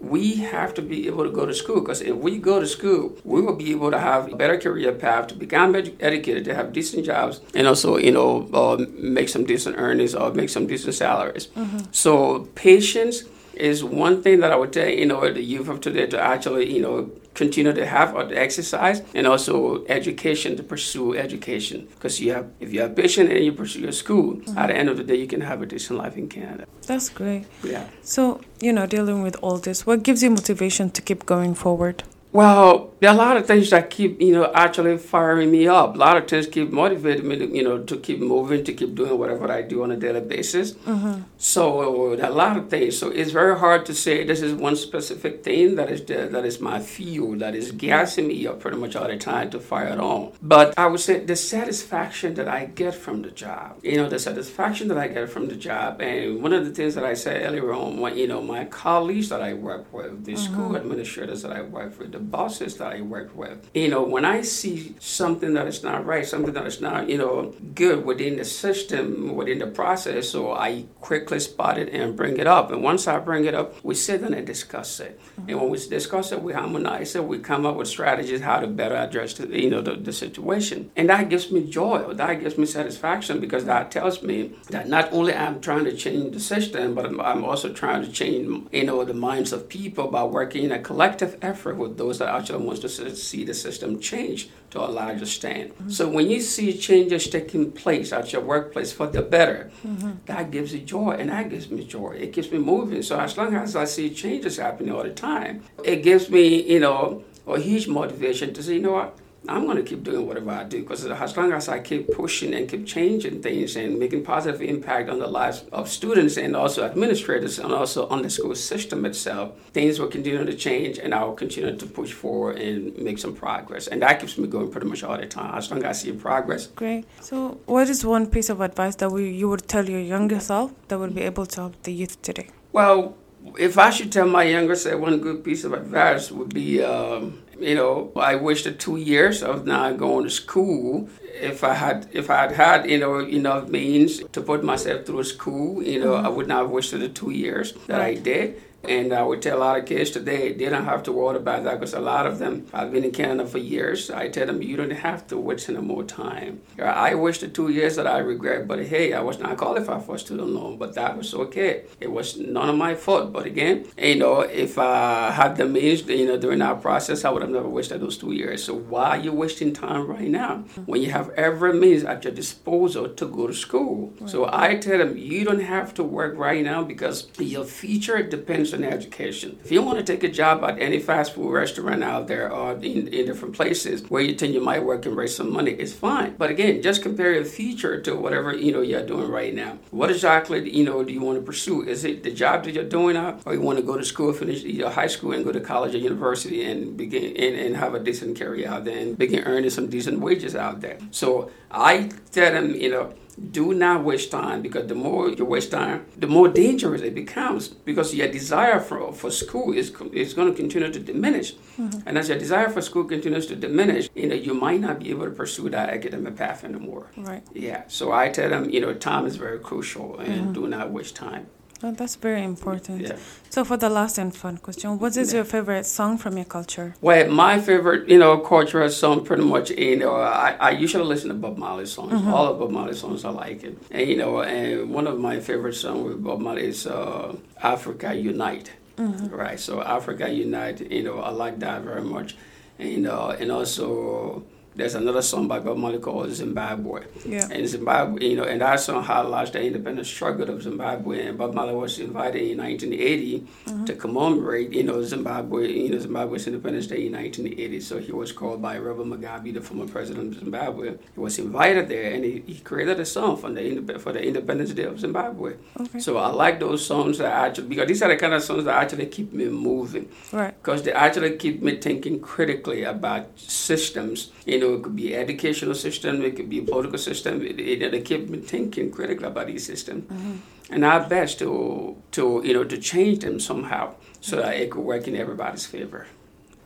we 0.00 0.36
have 0.36 0.74
to 0.74 0.82
be 0.82 1.06
able 1.06 1.24
to 1.24 1.30
go 1.30 1.46
to 1.46 1.54
school 1.54 1.80
because 1.80 2.00
if 2.00 2.14
we 2.14 2.38
go 2.38 2.60
to 2.60 2.66
school, 2.66 3.16
we 3.24 3.40
will 3.40 3.56
be 3.56 3.70
able 3.70 3.90
to 3.90 3.98
have 3.98 4.32
a 4.32 4.36
better 4.36 4.58
career 4.58 4.92
path, 4.92 5.28
to 5.28 5.34
become 5.34 5.74
educated, 5.74 6.44
to 6.44 6.54
have 6.54 6.72
decent 6.72 7.06
jobs, 7.06 7.40
and 7.54 7.66
also, 7.66 7.96
you 7.96 8.12
know, 8.12 8.48
uh, 8.52 8.84
make 8.98 9.28
some 9.28 9.44
decent 9.44 9.76
earnings 9.78 10.14
or 10.14 10.32
make 10.32 10.50
some 10.50 10.66
decent 10.66 10.94
salaries. 10.94 11.46
Mm-hmm. 11.48 11.78
So 11.92 12.48
patience 12.54 13.24
is 13.56 13.84
one 13.84 14.22
thing 14.22 14.40
that 14.40 14.52
I 14.52 14.56
would 14.56 14.72
tell 14.72 14.88
you 14.88 15.06
know 15.06 15.32
the 15.32 15.42
youth 15.42 15.68
of 15.68 15.80
today 15.80 16.06
to 16.06 16.20
actually 16.20 16.72
you 16.74 16.82
know 16.82 17.10
continue 17.34 17.72
to 17.72 17.86
have 17.86 18.14
or 18.14 18.24
to 18.24 18.34
exercise 18.36 19.02
and 19.14 19.26
also 19.26 19.84
education 19.86 20.56
to 20.56 20.62
pursue 20.62 21.16
education 21.16 21.88
because 21.94 22.20
you 22.20 22.32
have 22.32 22.50
if 22.60 22.72
you 22.72 22.80
have 22.80 22.94
patience 22.94 23.30
and 23.30 23.44
you 23.44 23.52
pursue 23.52 23.80
your 23.80 23.92
school 23.92 24.34
mm-hmm. 24.34 24.58
at 24.58 24.68
the 24.68 24.76
end 24.76 24.88
of 24.88 24.96
the 24.96 25.04
day 25.04 25.16
you 25.16 25.26
can 25.26 25.40
have 25.40 25.60
a 25.62 25.66
decent 25.66 25.98
life 25.98 26.16
in 26.16 26.28
Canada. 26.28 26.64
That's 26.86 27.08
great. 27.08 27.46
Yeah. 27.62 27.88
So 28.02 28.40
you 28.60 28.72
know 28.72 28.86
dealing 28.86 29.22
with 29.22 29.36
all 29.42 29.58
this, 29.58 29.86
what 29.86 30.02
gives 30.02 30.22
you 30.22 30.30
motivation 30.30 30.90
to 30.90 31.02
keep 31.02 31.26
going 31.26 31.54
forward? 31.54 32.04
Well, 32.34 32.92
there 32.98 33.10
are 33.10 33.14
a 33.14 33.16
lot 33.16 33.36
of 33.36 33.46
things 33.46 33.70
that 33.70 33.90
keep, 33.90 34.20
you 34.20 34.32
know, 34.32 34.50
actually 34.52 34.98
firing 34.98 35.52
me 35.52 35.68
up. 35.68 35.94
A 35.94 35.98
lot 35.98 36.16
of 36.16 36.26
things 36.26 36.48
keep 36.48 36.72
motivating 36.72 37.28
me, 37.28 37.38
to, 37.38 37.46
you 37.46 37.62
know, 37.62 37.84
to 37.84 37.96
keep 37.96 38.18
moving, 38.18 38.64
to 38.64 38.72
keep 38.72 38.96
doing 38.96 39.16
whatever 39.16 39.48
I 39.52 39.62
do 39.62 39.84
on 39.84 39.92
a 39.92 39.96
daily 39.96 40.20
basis. 40.20 40.72
Mm-hmm. 40.72 41.22
So 41.38 42.14
a 42.14 42.30
lot 42.30 42.56
of 42.56 42.70
things. 42.70 42.98
So 42.98 43.10
it's 43.10 43.30
very 43.30 43.56
hard 43.56 43.86
to 43.86 43.94
say 43.94 44.24
this 44.24 44.42
is 44.42 44.52
one 44.52 44.74
specific 44.74 45.44
thing 45.44 45.76
that 45.76 45.92
is 45.92 46.04
the, 46.06 46.26
that 46.26 46.44
is 46.44 46.60
my 46.60 46.80
fuel, 46.80 47.38
that 47.38 47.54
is 47.54 47.70
gassing 47.70 48.26
me 48.26 48.48
up 48.48 48.58
pretty 48.58 48.78
much 48.78 48.96
all 48.96 49.06
the 49.06 49.16
time 49.16 49.50
to 49.50 49.60
fire 49.60 49.88
it 49.88 50.00
on. 50.00 50.32
But 50.42 50.76
I 50.76 50.86
would 50.86 50.98
say 50.98 51.20
the 51.20 51.36
satisfaction 51.36 52.34
that 52.34 52.48
I 52.48 52.64
get 52.64 52.96
from 52.96 53.22
the 53.22 53.30
job, 53.30 53.78
you 53.84 53.96
know, 53.96 54.08
the 54.08 54.18
satisfaction 54.18 54.88
that 54.88 54.98
I 54.98 55.06
get 55.06 55.30
from 55.30 55.46
the 55.46 55.54
job, 55.54 56.00
and 56.00 56.42
one 56.42 56.52
of 56.52 56.64
the 56.64 56.72
things 56.72 56.96
that 56.96 57.04
I 57.04 57.14
said 57.14 57.42
earlier 57.42 57.72
on, 57.72 58.00
when, 58.00 58.18
you 58.18 58.26
know, 58.26 58.42
my 58.42 58.64
colleagues 58.64 59.28
that 59.28 59.40
I 59.40 59.54
work 59.54 59.92
with, 59.92 60.24
the 60.24 60.32
mm-hmm. 60.32 60.52
school 60.52 60.76
administrators 60.76 61.42
that 61.42 61.52
I 61.52 61.62
work 61.62 61.96
with, 61.96 62.10
the 62.10 62.23
bosses 62.30 62.76
that 62.78 62.92
I 62.92 63.00
work 63.00 63.34
with. 63.34 63.70
You 63.74 63.88
know, 63.88 64.02
when 64.02 64.24
I 64.24 64.42
see 64.42 64.96
something 64.98 65.54
that 65.54 65.66
is 65.66 65.82
not 65.82 66.04
right, 66.04 66.26
something 66.26 66.54
that 66.54 66.66
is 66.66 66.80
not, 66.80 67.08
you 67.08 67.18
know, 67.18 67.54
good 67.74 68.04
within 68.04 68.36
the 68.36 68.44
system, 68.44 69.34
within 69.34 69.58
the 69.58 69.66
process, 69.66 70.30
so 70.30 70.52
I 70.52 70.86
quickly 71.00 71.40
spot 71.40 71.78
it 71.78 71.88
and 71.92 72.16
bring 72.16 72.38
it 72.38 72.46
up. 72.46 72.70
And 72.70 72.82
once 72.82 73.06
I 73.06 73.18
bring 73.18 73.44
it 73.44 73.54
up, 73.54 73.82
we 73.84 73.94
sit 73.94 74.22
down 74.22 74.34
and 74.34 74.46
discuss 74.46 75.00
it. 75.00 75.20
Mm-hmm. 75.20 75.50
And 75.50 75.60
when 75.60 75.70
we 75.70 75.78
discuss 75.78 76.32
it, 76.32 76.42
we 76.42 76.52
harmonize 76.52 77.14
it, 77.14 77.24
we 77.24 77.38
come 77.38 77.66
up 77.66 77.76
with 77.76 77.88
strategies 77.88 78.40
how 78.40 78.60
to 78.60 78.66
better 78.66 78.96
address, 78.96 79.34
the, 79.34 79.48
you 79.48 79.70
know, 79.70 79.80
the, 79.80 79.94
the 79.94 80.12
situation. 80.12 80.90
And 80.96 81.08
that 81.10 81.28
gives 81.28 81.50
me 81.50 81.68
joy, 81.68 82.14
that 82.14 82.40
gives 82.40 82.58
me 82.58 82.66
satisfaction 82.66 83.40
because 83.40 83.64
that 83.64 83.90
tells 83.90 84.22
me 84.22 84.52
that 84.70 84.88
not 84.88 85.12
only 85.12 85.34
I'm 85.34 85.60
trying 85.60 85.84
to 85.84 85.96
change 85.96 86.34
the 86.34 86.40
system, 86.40 86.94
but 86.94 87.06
I'm, 87.06 87.20
I'm 87.20 87.44
also 87.44 87.72
trying 87.72 88.02
to 88.04 88.10
change, 88.10 88.68
you 88.72 88.84
know, 88.84 89.04
the 89.04 89.14
minds 89.14 89.52
of 89.52 89.68
people 89.68 90.08
by 90.08 90.24
working 90.24 90.64
in 90.64 90.72
a 90.72 90.78
collective 90.78 91.38
effort 91.42 91.76
with 91.76 91.96
those 91.96 92.13
that 92.18 92.28
actually 92.28 92.64
wants 92.64 92.80
to 92.80 92.88
see 93.16 93.44
the 93.44 93.54
system 93.54 94.00
change 94.00 94.48
to 94.70 94.80
a 94.80 94.86
larger 94.86 95.26
stand. 95.26 95.70
Mm-hmm. 95.70 95.90
So 95.90 96.08
when 96.08 96.30
you 96.30 96.40
see 96.40 96.76
changes 96.76 97.28
taking 97.28 97.72
place 97.72 98.12
at 98.12 98.32
your 98.32 98.42
workplace 98.42 98.92
for 98.92 99.06
the 99.06 99.22
better, 99.22 99.70
mm-hmm. 99.86 100.12
that 100.26 100.50
gives 100.50 100.74
you 100.74 100.80
joy, 100.80 101.10
and 101.12 101.30
that 101.30 101.50
gives 101.50 101.70
me 101.70 101.84
joy. 101.84 102.12
It 102.20 102.32
keeps 102.32 102.50
me 102.50 102.58
moving. 102.58 103.02
So 103.02 103.18
as 103.18 103.36
long 103.36 103.54
as 103.54 103.76
I 103.76 103.84
see 103.84 104.10
changes 104.10 104.56
happening 104.56 104.92
all 104.92 105.02
the 105.02 105.10
time, 105.10 105.62
it 105.84 106.02
gives 106.02 106.28
me, 106.28 106.62
you 106.62 106.80
know, 106.80 107.24
a 107.46 107.60
huge 107.60 107.88
motivation 107.88 108.54
to 108.54 108.62
say, 108.62 108.74
you 108.74 108.80
know 108.80 108.92
what, 108.92 109.18
I'm 109.46 109.64
going 109.66 109.76
to 109.76 109.82
keep 109.82 110.02
doing 110.02 110.26
whatever 110.26 110.50
I 110.50 110.64
do 110.64 110.80
because 110.80 111.04
as 111.04 111.36
long 111.36 111.52
as 111.52 111.68
I 111.68 111.78
keep 111.80 112.10
pushing 112.12 112.54
and 112.54 112.68
keep 112.68 112.86
changing 112.86 113.42
things 113.42 113.76
and 113.76 113.98
making 113.98 114.24
positive 114.24 114.62
impact 114.62 115.10
on 115.10 115.18
the 115.18 115.26
lives 115.26 115.64
of 115.70 115.88
students 115.88 116.36
and 116.38 116.56
also 116.56 116.84
administrators 116.84 117.58
and 117.58 117.72
also 117.72 118.08
on 118.08 118.22
the 118.22 118.30
school 118.30 118.54
system 118.54 119.04
itself, 119.04 119.52
things 119.72 120.00
will 120.00 120.08
continue 120.08 120.44
to 120.44 120.54
change 120.54 120.98
and 120.98 121.14
I 121.14 121.22
will 121.24 121.34
continue 121.34 121.76
to 121.76 121.86
push 121.86 122.12
forward 122.12 122.58
and 122.58 122.96
make 122.98 123.18
some 123.18 123.34
progress. 123.34 123.86
And 123.86 124.00
that 124.02 124.20
keeps 124.20 124.38
me 124.38 124.48
going 124.48 124.70
pretty 124.70 124.86
much 124.86 125.02
all 125.02 125.18
the 125.18 125.26
time 125.26 125.54
as 125.58 125.70
long 125.70 125.84
as 125.84 125.84
I 125.84 125.92
see 125.92 126.12
progress. 126.12 126.68
Great. 126.68 127.04
So, 127.20 127.58
what 127.66 127.88
is 127.90 128.04
one 128.04 128.26
piece 128.26 128.48
of 128.48 128.60
advice 128.60 128.96
that 128.96 129.10
we, 129.10 129.30
you 129.30 129.48
would 129.50 129.68
tell 129.68 129.88
your 129.88 130.00
younger 130.00 130.40
self 130.40 130.72
that 130.88 130.98
would 130.98 131.14
be 131.14 131.22
able 131.22 131.46
to 131.46 131.60
help 131.60 131.82
the 131.82 131.92
youth 131.92 132.20
today? 132.22 132.48
Well, 132.72 133.16
if 133.58 133.76
I 133.76 133.90
should 133.90 134.10
tell 134.10 134.26
my 134.26 134.44
younger 134.44 134.74
self 134.74 135.00
one 135.00 135.18
good 135.18 135.44
piece 135.44 135.64
of 135.64 135.74
advice 135.74 136.30
would 136.30 136.54
be. 136.54 136.82
Um, 136.82 137.43
you 137.58 137.74
know, 137.74 138.12
I 138.16 138.34
wish 138.36 138.64
the 138.64 138.72
two 138.72 138.96
years 138.96 139.42
of 139.42 139.66
not 139.66 139.98
going 139.98 140.24
to 140.24 140.30
school. 140.30 141.08
If 141.22 141.64
I 141.64 141.74
had, 141.74 142.08
if 142.12 142.30
I 142.30 142.42
had 142.42 142.52
had, 142.52 142.90
you 142.90 142.98
know, 142.98 143.18
enough 143.20 143.68
means 143.68 144.22
to 144.32 144.40
put 144.40 144.64
myself 144.64 145.04
through 145.06 145.24
school, 145.24 145.82
you 145.82 146.00
know, 146.00 146.12
mm-hmm. 146.12 146.26
I 146.26 146.28
would 146.28 146.48
not 146.48 146.62
have 146.62 146.70
wasted 146.70 147.00
the 147.00 147.08
two 147.08 147.30
years 147.30 147.72
that 147.86 148.00
I 148.00 148.14
did. 148.14 148.62
And 148.88 149.12
uh, 149.12 149.16
I 149.16 149.22
would 149.22 149.42
tell 149.42 149.58
a 149.58 149.60
lot 149.60 149.78
of 149.78 149.86
kids 149.86 150.10
today 150.10 150.52
they 150.52 150.68
don't 150.68 150.84
have 150.84 151.02
to 151.04 151.12
worry 151.12 151.36
about 151.36 151.64
that 151.64 151.80
because 151.80 151.94
a 151.94 152.00
lot 152.00 152.26
of 152.26 152.38
them 152.38 152.66
have 152.72 152.92
been 152.92 153.04
in 153.04 153.12
Canada 153.12 153.46
for 153.48 153.58
years. 153.58 154.10
I 154.10 154.28
tell 154.28 154.46
them 154.46 154.62
you 154.62 154.76
don't 154.76 154.90
have 154.90 155.26
to 155.28 155.38
wait 155.38 155.68
any 155.68 155.78
more 155.78 156.04
time. 156.04 156.60
I 156.78 157.14
wish 157.14 157.38
the 157.38 157.48
two 157.48 157.68
years 157.68 157.96
that 157.96 158.06
I 158.06 158.18
regret, 158.18 158.66
but 158.68 158.84
hey, 158.86 159.12
I 159.12 159.20
was 159.20 159.38
not 159.38 159.56
qualified 159.56 160.04
for 160.04 160.18
student 160.18 160.48
loan, 160.48 160.78
but 160.78 160.94
that 160.94 161.16
was 161.16 161.32
okay. 161.34 161.84
It 162.00 162.10
was 162.10 162.36
none 162.36 162.68
of 162.68 162.76
my 162.76 162.94
fault. 162.94 163.32
But 163.32 163.46
again, 163.46 163.86
you 163.98 164.16
know, 164.16 164.40
if 164.40 164.78
I 164.78 165.30
had 165.30 165.56
the 165.56 165.66
means, 165.66 166.06
you 166.08 166.26
know, 166.26 166.36
during 166.36 166.58
that 166.58 166.82
process, 166.82 167.24
I 167.24 167.30
would 167.30 167.42
have 167.42 167.50
never 167.50 167.68
wasted 167.68 168.00
those 168.00 168.18
two 168.18 168.32
years. 168.32 168.64
So 168.64 168.74
why 168.74 169.10
are 169.10 169.18
you 169.18 169.32
wasting 169.32 169.72
time 169.72 170.06
right 170.06 170.28
now 170.28 170.64
when 170.86 171.00
you 171.02 171.10
have 171.10 171.30
every 171.30 171.72
means 171.72 172.04
at 172.04 172.24
your 172.24 172.32
disposal 172.32 173.08
to 173.08 173.26
go 173.26 173.46
to 173.46 173.54
school? 173.54 174.12
Right. 174.20 174.30
So 174.30 174.48
I 174.52 174.76
tell 174.76 174.98
them 174.98 175.16
you 175.16 175.44
don't 175.44 175.60
have 175.60 175.94
to 175.94 176.02
work 176.02 176.36
right 176.36 176.62
now 176.64 176.82
because 176.82 177.28
your 177.38 177.64
future 177.64 178.22
depends 178.22 178.73
on 178.74 178.84
education. 178.84 179.58
If 179.64 179.72
you 179.72 179.82
want 179.82 179.98
to 179.98 180.04
take 180.04 180.22
a 180.24 180.28
job 180.28 180.62
at 180.64 180.80
any 180.80 180.98
fast 180.98 181.34
food 181.34 181.52
restaurant 181.52 182.04
out 182.04 182.26
there 182.26 182.52
or 182.52 182.72
in, 182.72 183.08
in 183.08 183.26
different 183.26 183.54
places 183.54 184.02
where 184.10 184.22
you 184.22 184.34
think 184.34 184.52
you 184.54 184.60
might 184.60 184.84
work 184.84 185.06
and 185.06 185.16
raise 185.16 185.36
some 185.36 185.52
money, 185.52 185.72
it's 185.72 185.92
fine. 185.92 186.34
But 186.36 186.50
again, 186.50 186.82
just 186.82 187.02
compare 187.02 187.32
your 187.32 187.44
future 187.44 188.00
to 188.02 188.14
whatever 188.16 188.54
you 188.54 188.72
know 188.72 188.82
you're 188.82 189.06
doing 189.06 189.30
right 189.30 189.54
now. 189.54 189.78
What 189.90 190.10
exactly 190.10 190.68
you 190.70 190.84
know 190.84 191.02
do 191.04 191.12
you 191.12 191.20
want 191.20 191.38
to 191.38 191.44
pursue? 191.44 191.82
Is 191.82 192.04
it 192.04 192.22
the 192.22 192.32
job 192.32 192.64
that 192.64 192.74
you're 192.74 192.84
doing 192.84 193.14
now, 193.14 193.38
or 193.46 193.54
you 193.54 193.60
want 193.60 193.78
to 193.78 193.84
go 193.84 193.96
to 193.96 194.04
school, 194.04 194.32
finish 194.32 194.62
your 194.62 194.90
high 194.90 195.06
school, 195.06 195.32
and 195.32 195.44
go 195.44 195.52
to 195.52 195.60
college 195.60 195.94
or 195.94 195.98
university 195.98 196.64
and 196.64 196.96
begin 196.96 197.36
and, 197.36 197.54
and 197.54 197.76
have 197.76 197.94
a 197.94 198.00
decent 198.00 198.38
career 198.38 198.68
out 198.68 198.84
there 198.84 198.98
and 198.98 199.16
begin 199.16 199.44
earning 199.44 199.70
some 199.70 199.88
decent 199.88 200.20
wages 200.20 200.56
out 200.56 200.80
there? 200.80 200.98
So 201.10 201.50
I 201.70 202.10
tell 202.32 202.52
them, 202.52 202.74
you 202.74 202.90
know 202.90 203.14
do 203.34 203.74
not 203.74 204.04
waste 204.04 204.30
time 204.30 204.62
because 204.62 204.86
the 204.86 204.94
more 204.94 205.28
you 205.28 205.44
waste 205.44 205.72
time, 205.72 206.06
the 206.16 206.26
more 206.26 206.48
dangerous 206.48 207.02
it 207.02 207.14
becomes 207.14 207.68
because 207.68 208.14
your 208.14 208.28
desire 208.28 208.80
for, 208.80 209.12
for 209.12 209.30
school 209.30 209.72
is, 209.72 209.92
is 210.12 210.34
going 210.34 210.48
to 210.48 210.54
continue 210.54 210.90
to 210.90 211.00
diminish. 211.00 211.54
Mm-hmm. 211.78 212.06
And 212.06 212.18
as 212.18 212.28
your 212.28 212.38
desire 212.38 212.68
for 212.68 212.80
school 212.80 213.04
continues 213.04 213.46
to 213.46 213.56
diminish, 213.56 214.08
you 214.14 214.28
know, 214.28 214.34
you 214.34 214.54
might 214.54 214.80
not 214.80 215.00
be 215.00 215.10
able 215.10 215.24
to 215.24 215.30
pursue 215.30 215.68
that 215.70 215.90
academic 215.90 216.36
path 216.36 216.64
anymore. 216.64 217.10
Right. 217.16 217.42
Yeah. 217.52 217.84
So 217.88 218.12
I 218.12 218.28
tell 218.28 218.48
them, 218.48 218.70
you 218.70 218.80
know, 218.80 218.94
time 218.94 219.26
is 219.26 219.36
very 219.36 219.58
crucial 219.58 220.18
and 220.18 220.42
mm-hmm. 220.42 220.52
do 220.52 220.66
not 220.68 220.90
waste 220.90 221.16
time. 221.16 221.46
That's 221.92 222.16
very 222.16 222.42
important. 222.42 223.02
Yeah. 223.02 223.16
So, 223.50 223.64
for 223.64 223.76
the 223.76 223.88
last 223.88 224.18
and 224.18 224.34
fun 224.34 224.58
question, 224.58 224.98
what 224.98 225.16
is 225.16 225.32
yeah. 225.32 225.38
your 225.38 225.44
favorite 225.44 225.86
song 225.86 226.18
from 226.18 226.36
your 226.36 226.44
culture? 226.44 226.94
Well, 227.00 227.28
my 227.30 227.60
favorite, 227.60 228.08
you 228.08 228.18
know, 228.18 228.38
cultural 228.38 228.88
song, 228.90 229.24
pretty 229.24 229.44
much, 229.44 229.70
you 229.70 229.96
know, 229.96 230.16
I, 230.16 230.56
I 230.58 230.70
usually 230.70 231.04
listen 231.04 231.28
to 231.28 231.34
Bob 231.34 231.56
Marley 231.58 231.86
songs. 231.86 232.12
Mm-hmm. 232.12 232.34
All 232.34 232.48
of 232.48 232.58
Bob 232.58 232.70
Marley 232.70 232.94
songs, 232.94 233.24
I 233.24 233.30
like 233.30 233.62
it. 233.64 233.78
And, 233.90 234.08
you 234.08 234.16
know, 234.16 234.42
and 234.42 234.90
one 234.92 235.06
of 235.06 235.18
my 235.18 235.40
favorite 235.40 235.74
songs 235.74 236.04
with 236.04 236.22
Bob 236.22 236.40
Marley 236.40 236.66
is 236.66 236.86
uh, 236.86 237.36
Africa 237.62 238.14
Unite. 238.14 238.72
Mm-hmm. 238.96 239.34
Right. 239.34 239.58
So, 239.58 239.82
Africa 239.82 240.28
Unite, 240.30 240.90
you 240.90 241.02
know, 241.02 241.20
I 241.20 241.30
like 241.30 241.58
that 241.60 241.82
very 241.82 242.02
much. 242.02 242.36
And, 242.78 242.88
you 242.90 242.98
know, 242.98 243.30
and 243.30 243.52
also, 243.52 244.44
there's 244.76 244.94
another 244.96 245.22
song 245.22 245.46
by 245.46 245.60
Bob 245.60 245.76
Marley 245.76 245.98
called 245.98 246.30
Zimbabwe. 246.30 247.04
Yeah. 247.24 247.48
And 247.50 247.66
Zimbabwe, 247.68 248.24
you 248.26 248.36
know, 248.36 248.42
and 248.42 248.60
that 248.60 248.80
song 248.80 249.04
highlights 249.04 249.50
the 249.52 249.62
independent 249.62 250.06
struggle 250.06 250.50
of 250.50 250.62
Zimbabwe. 250.62 251.28
And 251.28 251.38
Bob 251.38 251.54
Marley 251.54 251.74
was 251.74 252.00
invited 252.00 252.42
in 252.42 252.58
1980 252.58 253.40
mm-hmm. 253.40 253.84
to 253.84 253.94
commemorate, 253.94 254.72
you 254.72 254.82
know, 254.82 255.00
Zimbabwe, 255.02 255.70
you 255.70 255.90
know, 255.90 255.98
Zimbabwe's 255.98 256.46
Independence 256.48 256.88
Day 256.88 257.06
in 257.06 257.12
1980. 257.12 257.80
So 257.80 257.98
he 257.98 258.10
was 258.10 258.32
called 258.32 258.60
by 258.60 258.78
Robert 258.78 259.06
Mugabe, 259.06 259.54
the 259.54 259.60
former 259.60 259.86
president 259.86 260.34
of 260.34 260.40
Zimbabwe. 260.40 260.96
He 261.14 261.20
was 261.20 261.38
invited 261.38 261.88
there, 261.88 262.12
and 262.12 262.24
he, 262.24 262.42
he 262.46 262.58
created 262.60 262.98
a 262.98 263.06
song 263.06 263.36
for 263.36 263.50
the 263.50 263.98
for 264.00 264.12
the 264.12 264.22
Independence 264.26 264.72
Day 264.72 264.84
of 264.84 264.98
Zimbabwe. 264.98 265.54
Okay. 265.80 266.00
So 266.00 266.16
I 266.16 266.28
like 266.28 266.58
those 266.58 266.84
songs 266.84 267.18
that 267.18 267.32
actually 267.32 267.68
because 267.68 267.86
these 267.86 268.02
are 268.02 268.08
the 268.08 268.16
kind 268.16 268.34
of 268.34 268.42
songs 268.42 268.64
that 268.64 268.82
actually 268.82 269.06
keep 269.06 269.32
me 269.32 269.46
moving. 269.46 270.08
Right. 270.32 270.54
Because 270.60 270.82
they 270.82 270.92
actually 270.92 271.36
keep 271.36 271.62
me 271.62 271.76
thinking 271.76 272.18
critically 272.18 272.82
about 272.82 273.38
systems. 273.38 274.32
You 274.44 274.58
know 274.58 274.63
know, 274.68 274.74
it 274.74 274.82
could 274.82 274.96
be 274.96 275.14
educational 275.14 275.74
system, 275.74 276.22
it 276.22 276.36
could 276.36 276.50
be 276.50 276.58
a 276.58 276.62
political 276.62 276.98
system. 276.98 277.42
It, 277.42 277.60
it, 277.60 277.90
they 277.90 278.00
keep 278.00 278.28
me 278.28 278.38
thinking 278.38 278.90
critically 278.90 279.26
about 279.26 279.46
these 279.46 279.66
systems, 279.66 280.04
mm-hmm. 280.04 280.36
and 280.70 280.84
our 280.84 281.08
best 281.08 281.38
to 281.40 281.96
to 282.12 282.42
you 282.44 282.54
know 282.54 282.64
to 282.64 282.78
change 282.78 283.20
them 283.20 283.40
somehow 283.40 283.94
so 284.20 284.36
that 284.36 284.54
it 284.54 284.70
could 284.70 284.82
work 284.82 285.06
in 285.06 285.16
everybody's 285.16 285.66
favor. 285.66 286.06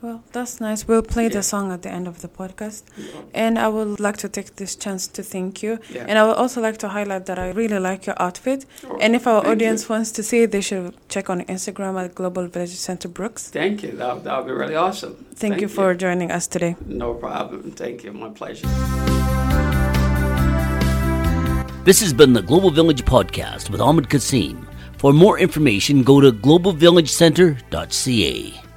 Well, 0.01 0.23
that's 0.31 0.61
nice. 0.61 0.87
We'll 0.87 1.01
play 1.01 1.23
yeah. 1.23 1.37
the 1.37 1.43
song 1.43 1.73
at 1.73 1.81
the 1.81 1.91
end 1.91 2.07
of 2.07 2.21
the 2.21 2.29
podcast. 2.29 2.83
Yeah. 2.97 3.21
And 3.33 3.59
I 3.59 3.67
would 3.67 3.99
like 3.99 4.15
to 4.17 4.29
take 4.29 4.55
this 4.55 4.73
chance 4.75 5.07
to 5.07 5.23
thank 5.23 5.61
you. 5.61 5.79
Yeah. 5.89 6.05
And 6.07 6.17
I 6.17 6.23
would 6.25 6.37
also 6.37 6.61
like 6.61 6.77
to 6.77 6.87
highlight 6.87 7.25
that 7.25 7.37
I 7.37 7.49
really 7.49 7.79
like 7.79 8.05
your 8.05 8.15
outfit. 8.21 8.65
Oh, 8.85 8.97
and 9.01 9.13
if 9.13 9.27
our 9.27 9.45
audience 9.45 9.83
you. 9.83 9.89
wants 9.95 10.11
to 10.11 10.23
see 10.23 10.43
it, 10.43 10.51
they 10.51 10.61
should 10.61 10.95
check 11.09 11.29
on 11.29 11.41
Instagram 11.45 12.01
at 12.01 12.15
Global 12.15 12.47
Village 12.47 12.75
Center 12.75 13.09
Brooks. 13.09 13.49
Thank 13.49 13.83
you. 13.83 13.91
That, 13.91 14.23
that 14.23 14.37
would 14.37 14.47
be 14.47 14.53
really 14.53 14.75
awesome. 14.75 15.15
Thank, 15.15 15.37
thank 15.37 15.55
you, 15.55 15.63
you 15.63 15.67
for 15.67 15.93
joining 15.95 16.31
us 16.31 16.47
today. 16.47 16.77
No 16.85 17.13
problem. 17.13 17.71
Thank 17.71 18.05
you. 18.05 18.13
My 18.13 18.29
pleasure. 18.29 18.67
This 21.83 21.99
has 22.01 22.13
been 22.13 22.31
the 22.33 22.41
Global 22.41 22.71
Village 22.71 23.03
Podcast 23.03 23.69
with 23.69 23.81
Ahmed 23.81 24.09
Kassim. 24.09 24.65
For 24.97 25.11
more 25.11 25.37
information, 25.39 26.03
go 26.03 26.21
to 26.21 26.31
globalvillagecenter.ca. 26.31 28.68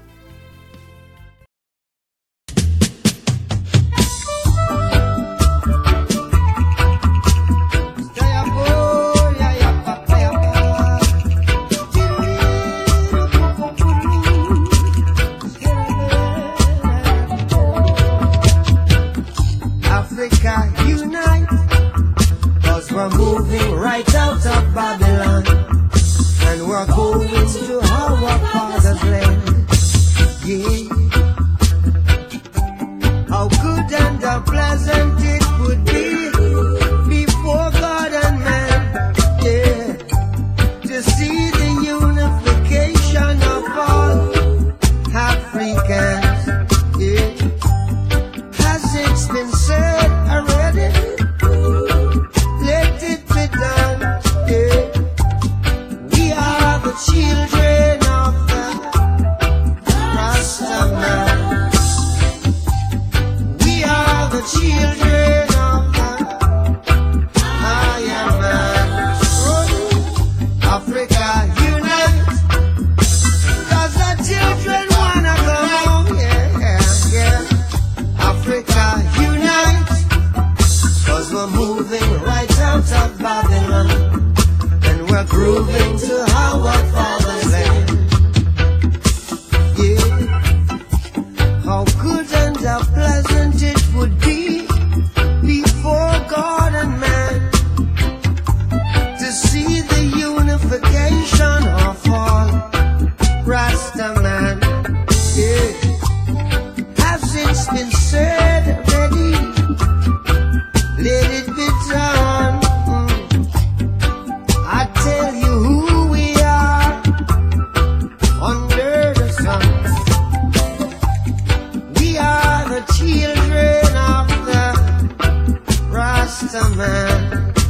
summer 126.53 127.62